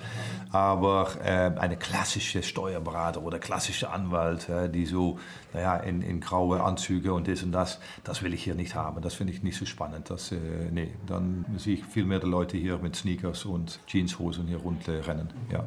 [0.53, 5.19] Aber äh, eine klassische Steuerberater oder klassische Anwalt, äh, die so
[5.53, 9.01] naja, in, in graue Anzüge und das und das, das will ich hier nicht haben.
[9.03, 10.11] Das finde ich nicht so spannend.
[10.11, 10.35] Das,
[10.71, 15.33] nee, dann sehe ich viel mehr die Leute hier mit Sneakers und Jeanshosen hier rundrennen.
[15.51, 15.65] Ja.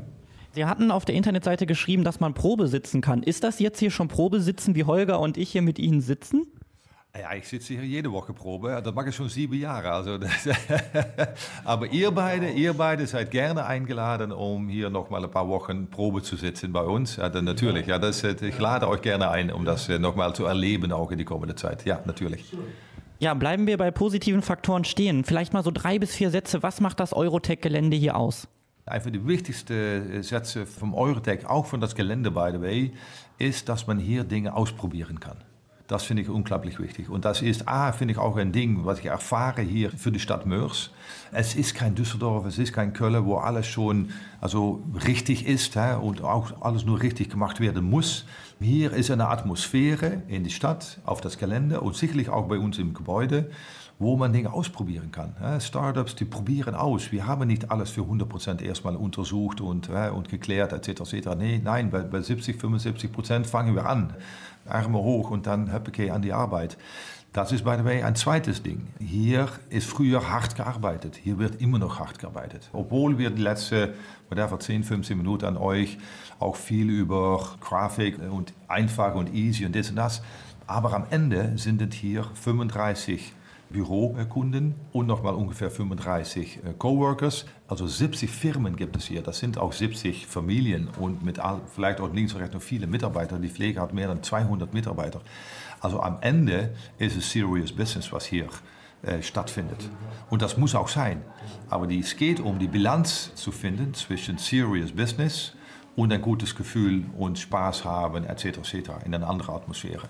[0.51, 3.23] Sie hatten auf der Internetseite geschrieben, dass man Probe sitzen kann.
[3.23, 6.47] Ist das jetzt hier schon Probesitzen, wie Holger und ich hier mit Ihnen sitzen?
[7.17, 8.81] Ja, ich sitze hier jede Woche Probe.
[8.83, 9.91] Das mache ich schon sieben Jahre.
[9.91, 10.47] Also das
[11.65, 15.87] Aber ihr beide, ihr beide seid gerne eingeladen, um hier noch mal ein paar Wochen
[15.89, 17.15] Probe zu sitzen bei uns.
[17.15, 20.91] Ja, natürlich, ja, das, ich lade euch gerne ein, um das noch mal zu erleben,
[20.91, 21.83] auch in die kommende Zeit.
[21.85, 22.53] Ja, natürlich.
[23.17, 25.23] Ja, bleiben wir bei positiven Faktoren stehen.
[25.23, 26.63] Vielleicht mal so drei bis vier Sätze.
[26.63, 28.47] Was macht das Eurotech-Gelände hier aus?
[28.89, 32.91] Einfach die wichtigste Sätze vom Eurotech, auch von das Gelände, by the way,
[33.37, 35.37] ist, dass man hier Dinge ausprobieren kann.
[35.89, 37.09] Das finde ich unglaublich wichtig.
[37.09, 40.19] Und das ist, A, finde ich auch ein Ding, was ich erfahre hier für die
[40.19, 40.91] Stadt Mörs.
[41.31, 44.09] Es ist kein Düsseldorf, es ist kein Köln, wo alles schon
[44.39, 48.25] also richtig ist hä, und auch alles nur richtig gemacht werden muss.
[48.59, 52.77] Hier ist eine Atmosphäre in die Stadt, auf das Gelände und sicherlich auch bei uns
[52.77, 53.49] im Gebäude,
[53.99, 55.35] wo man Dinge ausprobieren kann.
[55.59, 57.11] Startups, die probieren aus.
[57.11, 61.01] Wir haben nicht alles für 100% erstmal untersucht und, und geklärt, etc.
[61.13, 61.29] etc.
[61.37, 64.13] Nee, nein, bei, bei 70, 75% fangen wir an.
[64.65, 66.77] Arme hoch und dann hoppakee an die Arbeit.
[67.33, 68.87] Das ist, by the way, ein zweites Ding.
[68.99, 71.15] Hier ist früher hart gearbeitet.
[71.15, 72.69] Hier wird immer noch hart gearbeitet.
[72.73, 73.89] Obwohl wir die letzten
[74.29, 75.99] whatever, 10, 15 Minuten an euch
[76.39, 80.23] auch viel über Grafik und einfach und easy und das und das.
[80.65, 83.33] Aber am Ende sind es hier 35
[83.69, 87.45] Bürokunden und nochmal ungefähr 35 Coworkers.
[87.67, 89.21] Also 70 Firmen gibt es hier.
[89.21, 92.87] Das sind auch 70 Familien und mit all, vielleicht auch links und rechts noch viele
[92.87, 93.37] Mitarbeiter.
[93.37, 95.21] Die Pflege hat mehr als 200 Mitarbeiter.
[95.81, 98.47] Also am Ende ist es serious business, was hier
[99.01, 99.89] äh, stattfindet.
[100.29, 101.21] Und das muss auch sein.
[101.69, 105.53] Aber es geht um die Bilanz zu finden zwischen serious business
[105.95, 108.45] und ein gutes Gefühl und Spaß haben etc.
[108.45, 108.89] etc.
[109.05, 110.09] in einer anderen Atmosphäre.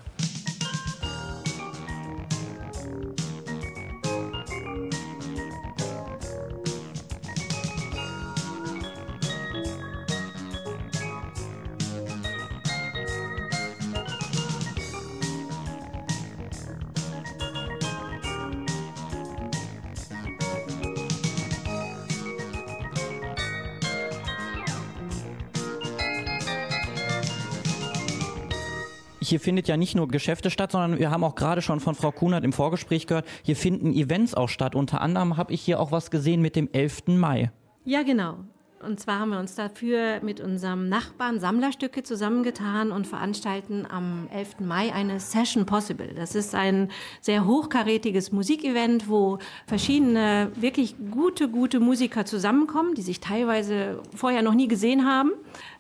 [29.40, 32.12] Hier findet ja nicht nur Geschäfte statt, sondern wir haben auch gerade schon von Frau
[32.12, 34.76] Kunert im Vorgespräch gehört, hier finden Events auch statt.
[34.76, 37.08] Unter anderem habe ich hier auch was gesehen mit dem 11.
[37.08, 37.50] Mai.
[37.86, 38.40] Ja, genau.
[38.86, 44.60] Und zwar haben wir uns dafür mit unserem Nachbarn Sammlerstücke zusammengetan und veranstalten am 11.
[44.60, 46.14] Mai eine Session Possible.
[46.16, 46.90] Das ist ein
[47.22, 54.54] sehr hochkarätiges Musikevent, wo verschiedene wirklich gute, gute Musiker zusammenkommen, die sich teilweise vorher noch
[54.54, 55.32] nie gesehen haben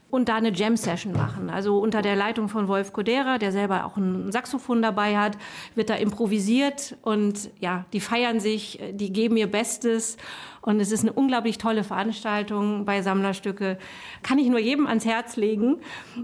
[0.09, 1.49] und da eine Jam-Session machen.
[1.49, 5.37] Also unter der Leitung von Wolf Kodera, der selber auch ein Saxophon dabei hat,
[5.75, 10.17] wird da improvisiert und ja, die feiern sich, die geben ihr Bestes
[10.61, 13.77] und es ist eine unglaublich tolle Veranstaltung bei Sammlerstücke.
[14.23, 15.77] Kann ich nur jedem ans Herz legen.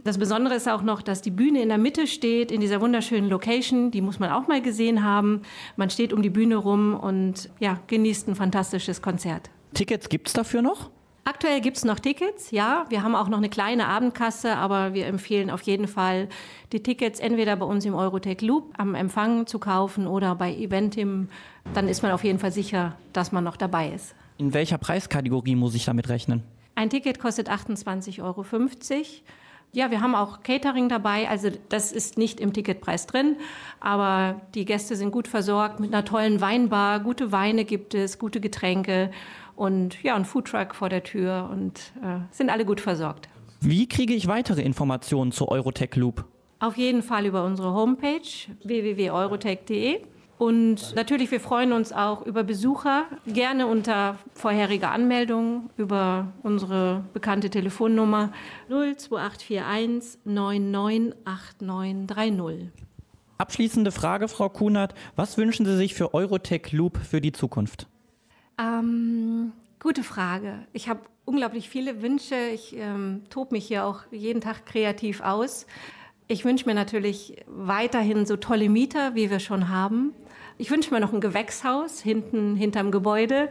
[0.03, 3.29] Das Besondere ist auch noch, dass die Bühne in der Mitte steht, in dieser wunderschönen
[3.29, 3.91] Location.
[3.91, 5.43] Die muss man auch mal gesehen haben.
[5.77, 9.49] Man steht um die Bühne rum und ja, genießt ein fantastisches Konzert.
[9.73, 10.89] Tickets gibt es dafür noch?
[11.27, 12.85] Aktuell gibt es noch Tickets, ja.
[12.89, 16.29] Wir haben auch noch eine kleine Abendkasse, aber wir empfehlen auf jeden Fall,
[16.71, 21.29] die Tickets entweder bei uns im Eurotech Loop am Empfang zu kaufen oder bei Eventim.
[21.73, 24.13] Dann ist man auf jeden Fall sicher, dass man noch dabei ist.
[24.37, 26.43] In welcher Preiskategorie muss ich damit rechnen?
[26.75, 28.45] Ein Ticket kostet 28,50 Euro.
[29.75, 33.35] Ja, wir haben auch Catering dabei, also das ist nicht im Ticketpreis drin,
[33.81, 38.39] aber die Gäste sind gut versorgt mit einer tollen Weinbar, gute Weine gibt es, gute
[38.39, 39.11] Getränke
[39.55, 43.29] und ja, ein Foodtruck vor der Tür und äh, sind alle gut versorgt.
[43.61, 46.25] Wie kriege ich weitere Informationen zu Eurotech Loop?
[46.59, 48.21] Auf jeden Fall über unsere Homepage
[48.63, 50.01] www.eurotech.de.
[50.37, 57.49] Und natürlich, wir freuen uns auch über Besucher, gerne unter vorheriger Anmeldung über unsere bekannte
[57.49, 58.33] Telefonnummer
[58.67, 62.71] 02841 998930.
[63.37, 64.93] Abschließende Frage, Frau Kunert.
[65.15, 67.87] Was wünschen Sie sich für Eurotech Loop für die Zukunft?
[68.57, 70.65] Ähm, gute Frage.
[70.73, 72.35] Ich habe unglaublich viele Wünsche.
[72.53, 75.65] Ich ähm, tobe mich hier auch jeden Tag kreativ aus.
[76.27, 80.13] Ich wünsche mir natürlich weiterhin so tolle Mieter, wie wir schon haben.
[80.57, 83.49] Ich wünsche mir noch ein Gewächshaus hinten hinterm Gebäude.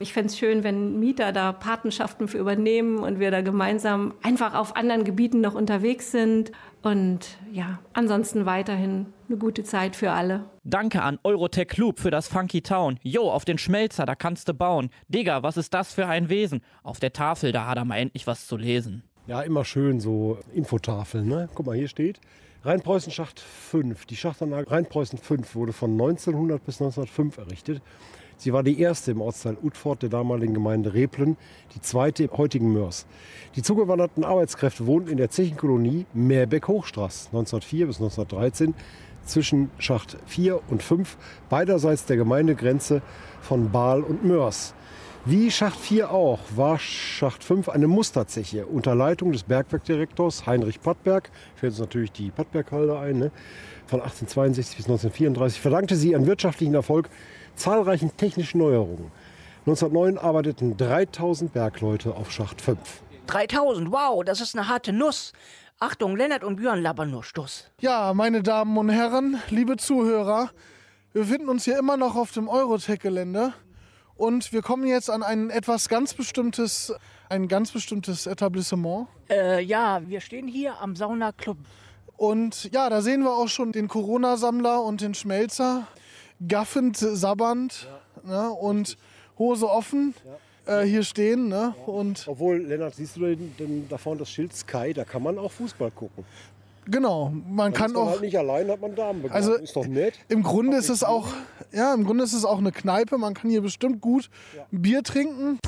[0.00, 4.54] Ich fände es schön, wenn Mieter da Patenschaften für übernehmen und wir da gemeinsam einfach
[4.54, 6.52] auf anderen Gebieten noch unterwegs sind.
[6.82, 10.44] Und ja, ansonsten weiterhin eine gute Zeit für alle.
[10.62, 13.00] Danke an Eurotech Loop für das Funky Town.
[13.02, 14.90] Jo, auf den Schmelzer, da kannst du bauen.
[15.08, 16.62] Digga, was ist das für ein Wesen?
[16.84, 19.02] Auf der Tafel, da hat er mal endlich was zu lesen.
[19.26, 21.26] Ja, immer schön so Infotafeln.
[21.26, 21.48] Ne?
[21.54, 22.20] Guck mal, hier steht
[22.64, 24.06] Rheinpreußen Schacht 5.
[24.06, 27.82] Die Schachtanlage Rheinpreußen 5 wurde von 1900 bis 1905 errichtet.
[28.40, 31.36] Sie war die erste im Ortsteil Utford der damaligen Gemeinde Replen,
[31.74, 33.04] die zweite im heutigen Mörs.
[33.56, 38.74] Die zugewanderten Arbeitskräfte wohnten in der Zechenkolonie Meerbeck-Hochstraß 1904 bis 1913
[39.24, 41.16] zwischen Schacht 4 und 5
[41.48, 43.02] beiderseits der Gemeindegrenze
[43.40, 44.72] von Baal und Mörs.
[45.24, 51.30] Wie Schacht 4 auch war Schacht 5 eine Musterzeche unter Leitung des Bergwerkdirektors Heinrich Pattberg.
[51.56, 53.18] Fällt uns natürlich die Pattberghalde ein.
[53.18, 53.30] Ne?
[53.86, 57.10] Von 1862 bis 1934 verdankte sie ihren wirtschaftlichen Erfolg
[57.58, 59.10] zahlreichen technischen Neuerungen.
[59.66, 62.78] 1909 arbeiteten 3000 Bergleute auf Schacht 5.
[63.26, 65.32] 3000, wow, das ist eine harte Nuss.
[65.80, 67.70] Achtung, Lennart und Björn labern nur Stuss.
[67.80, 70.50] Ja, meine Damen und Herren, liebe Zuhörer,
[71.12, 73.52] wir befinden uns hier immer noch auf dem Eurotech-Gelände
[74.16, 76.92] und wir kommen jetzt an ein etwas ganz bestimmtes,
[77.28, 79.06] ein ganz bestimmtes Etablissement.
[79.30, 81.58] Äh, ja, wir stehen hier am Sauna Club.
[82.16, 85.86] Und ja, da sehen wir auch schon den Corona-Sammler und den Schmelzer,
[86.46, 87.88] gaffend, sabbernd
[88.24, 88.96] ne, und
[89.38, 90.14] Hose offen
[90.66, 91.48] äh, hier stehen.
[91.48, 95.22] Ne, und Obwohl, Lennart, siehst du denn, denn da vorne das Schild Sky, da kann
[95.22, 96.24] man auch Fußball gucken.
[96.86, 98.10] genau, man Da kann ist man auch.
[98.12, 99.48] halt nicht allein, hat man Damen begleitet.
[99.50, 100.14] Also ist doch nett.
[100.28, 101.28] im Grunde ist es auch,
[101.72, 103.18] ja, im Grunde ist es auch eine Kneipe.
[103.18, 104.30] Man kann hier bestimmt gut
[104.72, 105.58] ein Bier trinken.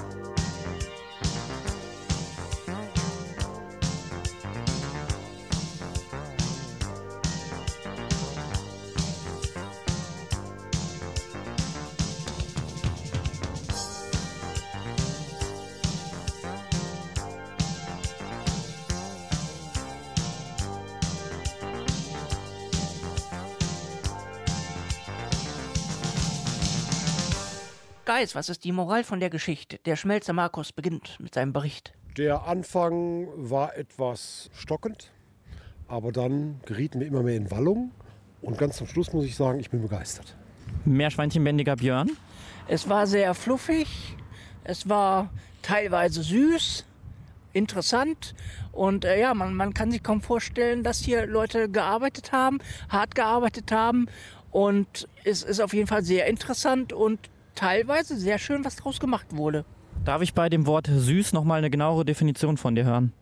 [28.12, 29.78] Geis, was ist die Moral von der Geschichte?
[29.86, 31.92] Der Schmelzer Markus beginnt mit seinem Bericht.
[32.16, 35.12] Der Anfang war etwas stockend,
[35.86, 37.92] aber dann gerieten wir immer mehr in Wallung.
[38.42, 40.34] Und ganz zum Schluss muss ich sagen, ich bin begeistert.
[40.84, 42.10] Meerschweinchenbändiger Björn.
[42.66, 44.16] Es war sehr fluffig,
[44.64, 45.30] es war
[45.62, 46.84] teilweise süß,
[47.52, 48.34] interessant
[48.72, 52.58] und äh, ja, man, man kann sich kaum vorstellen, dass hier Leute gearbeitet haben,
[52.88, 54.08] hart gearbeitet haben
[54.50, 57.30] und es ist auf jeden Fall sehr interessant und
[57.60, 59.64] teilweise sehr schön, was draus gemacht wurde.
[60.04, 63.12] Darf ich bei dem Wort süß nochmal eine genauere Definition von dir hören?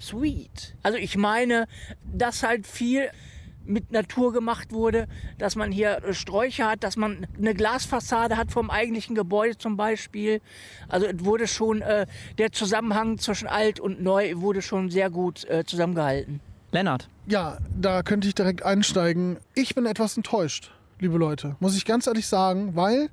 [0.00, 0.74] Sweet.
[0.82, 1.66] Also ich meine,
[2.02, 3.10] dass halt viel
[3.64, 5.06] mit Natur gemacht wurde,
[5.38, 9.76] dass man hier äh, Sträucher hat, dass man eine Glasfassade hat vom eigentlichen Gebäude zum
[9.76, 10.40] Beispiel.
[10.88, 12.06] Also es wurde schon, äh,
[12.38, 16.40] der Zusammenhang zwischen alt und neu wurde schon sehr gut äh, zusammengehalten.
[16.72, 17.08] Lennart.
[17.26, 19.36] Ja, da könnte ich direkt einsteigen.
[19.54, 23.10] Ich bin etwas enttäuscht, liebe Leute, muss ich ganz ehrlich sagen, weil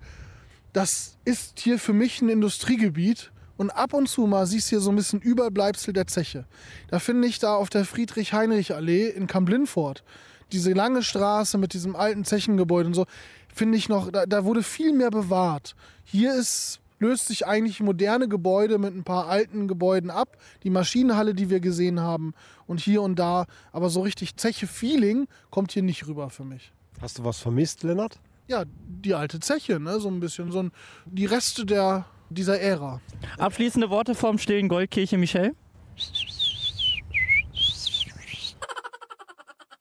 [0.74, 4.80] das ist hier für mich ein Industriegebiet und ab und zu mal siehst du hier
[4.80, 6.46] so ein bisschen Überbleibsel der Zeche.
[6.90, 10.04] Da finde ich da auf der Friedrich-Heinrich-Allee in Kamp-Lindfort
[10.52, 13.06] diese lange Straße mit diesem alten Zechengebäude und so,
[13.54, 15.76] finde ich noch, da, da wurde viel mehr bewahrt.
[16.06, 20.38] Hier ist löst sich eigentlich moderne Gebäude mit ein paar alten Gebäuden ab.
[20.64, 22.34] Die Maschinenhalle, die wir gesehen haben
[22.68, 23.46] und hier und da.
[23.72, 26.74] Aber so richtig Zeche-Feeling kommt hier nicht rüber für mich.
[27.02, 28.20] Hast du was vermisst, Lennart?
[28.50, 30.00] Ja, die alte Zeche, ne?
[30.00, 30.52] so ein bisschen.
[30.52, 30.72] So ein,
[31.06, 33.00] die Reste der, dieser Ära.
[33.38, 35.56] Abschließende Worte vom stillen Goldkirche Michel?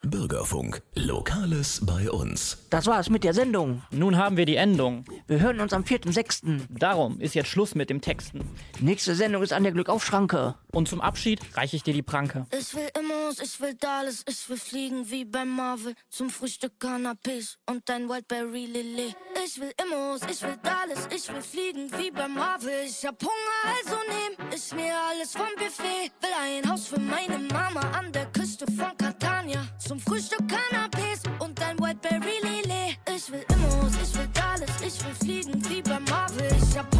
[0.03, 0.81] Bürgerfunk.
[0.95, 2.57] Lokales bei uns.
[2.71, 3.83] Das war's mit der Sendung.
[3.91, 5.05] Nun haben wir die Endung.
[5.27, 6.61] Wir hören uns am 4.6.
[6.71, 8.49] Darum ist jetzt Schluss mit dem Texten.
[8.79, 10.55] Nächste Sendung ist an der Glückaufschranke.
[10.73, 12.47] Und zum Abschied reiche ich dir die Pranke.
[12.57, 15.95] Ich will Immos, ich will Dallas, ich will fliegen wie bei Marvel.
[16.11, 19.17] Zum Frühstück Canapés und ein Wildberry Lillet.
[19.45, 22.71] Ich will Immos, ich will Dallas, ich will fliegen wie bei Marvel.
[22.87, 26.13] Ich hab Hunger, also nehm ich mir alles vom Buffet.
[26.21, 29.67] Will ein Haus für meine Mama an der Küste von Catania.
[29.89, 32.99] Zum Frühstück Canapés und ein Wildberry Lillet.
[33.09, 36.47] Ich will Immos, ich will Dallas, ich will fliegen wie bei Marvel.
[36.61, 36.98] Ich hab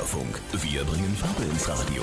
[0.00, 0.40] Bürgerfunk.
[0.52, 2.02] Wir bringen Farbe ins Radio.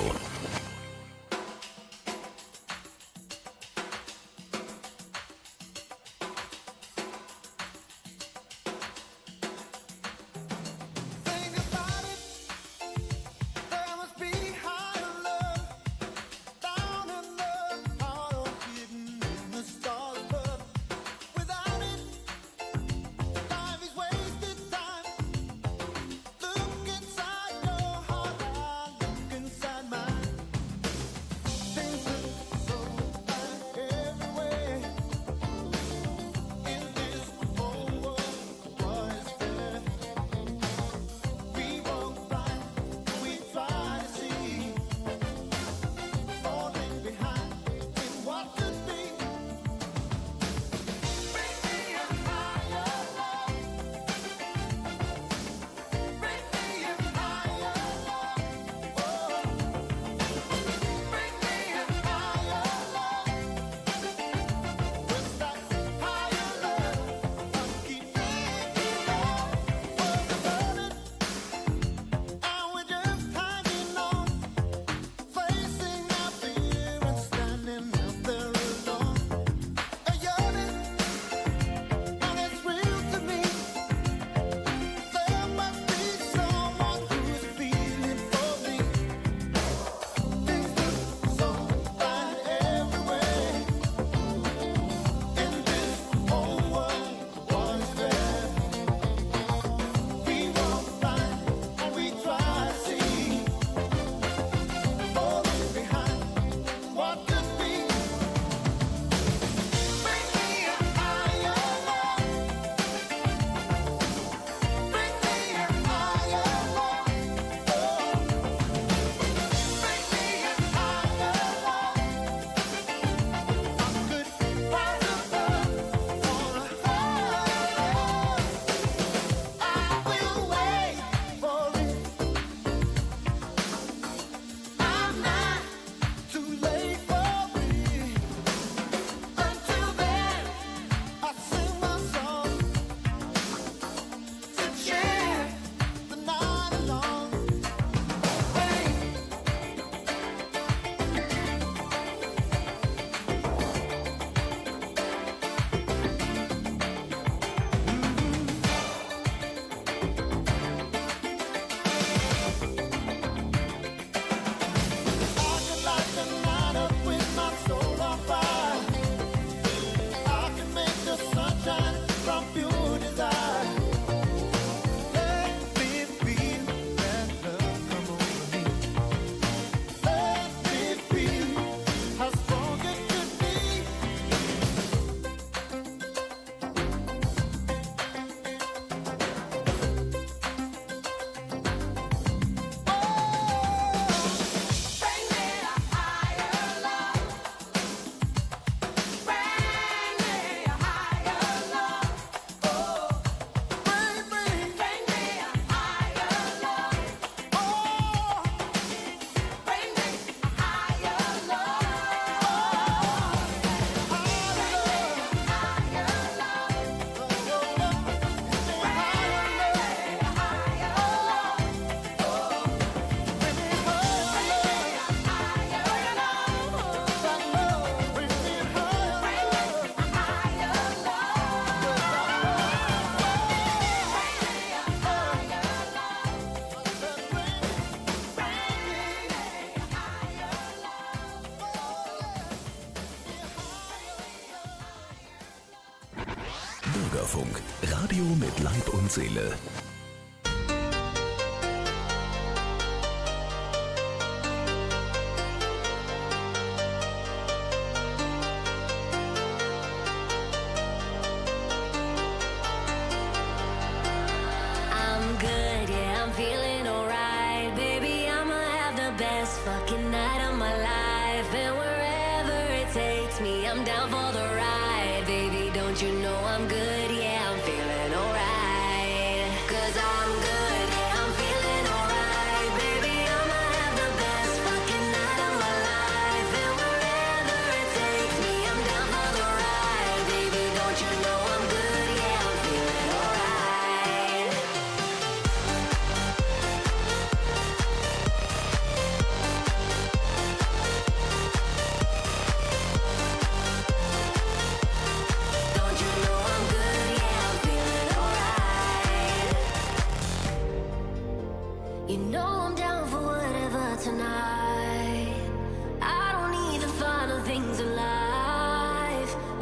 [248.18, 249.54] Radio mit Leib und Seele.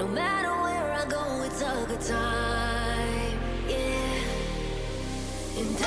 [0.05, 3.39] No matter where I go, it's a good time.
[3.67, 4.21] Yeah.
[5.57, 5.77] And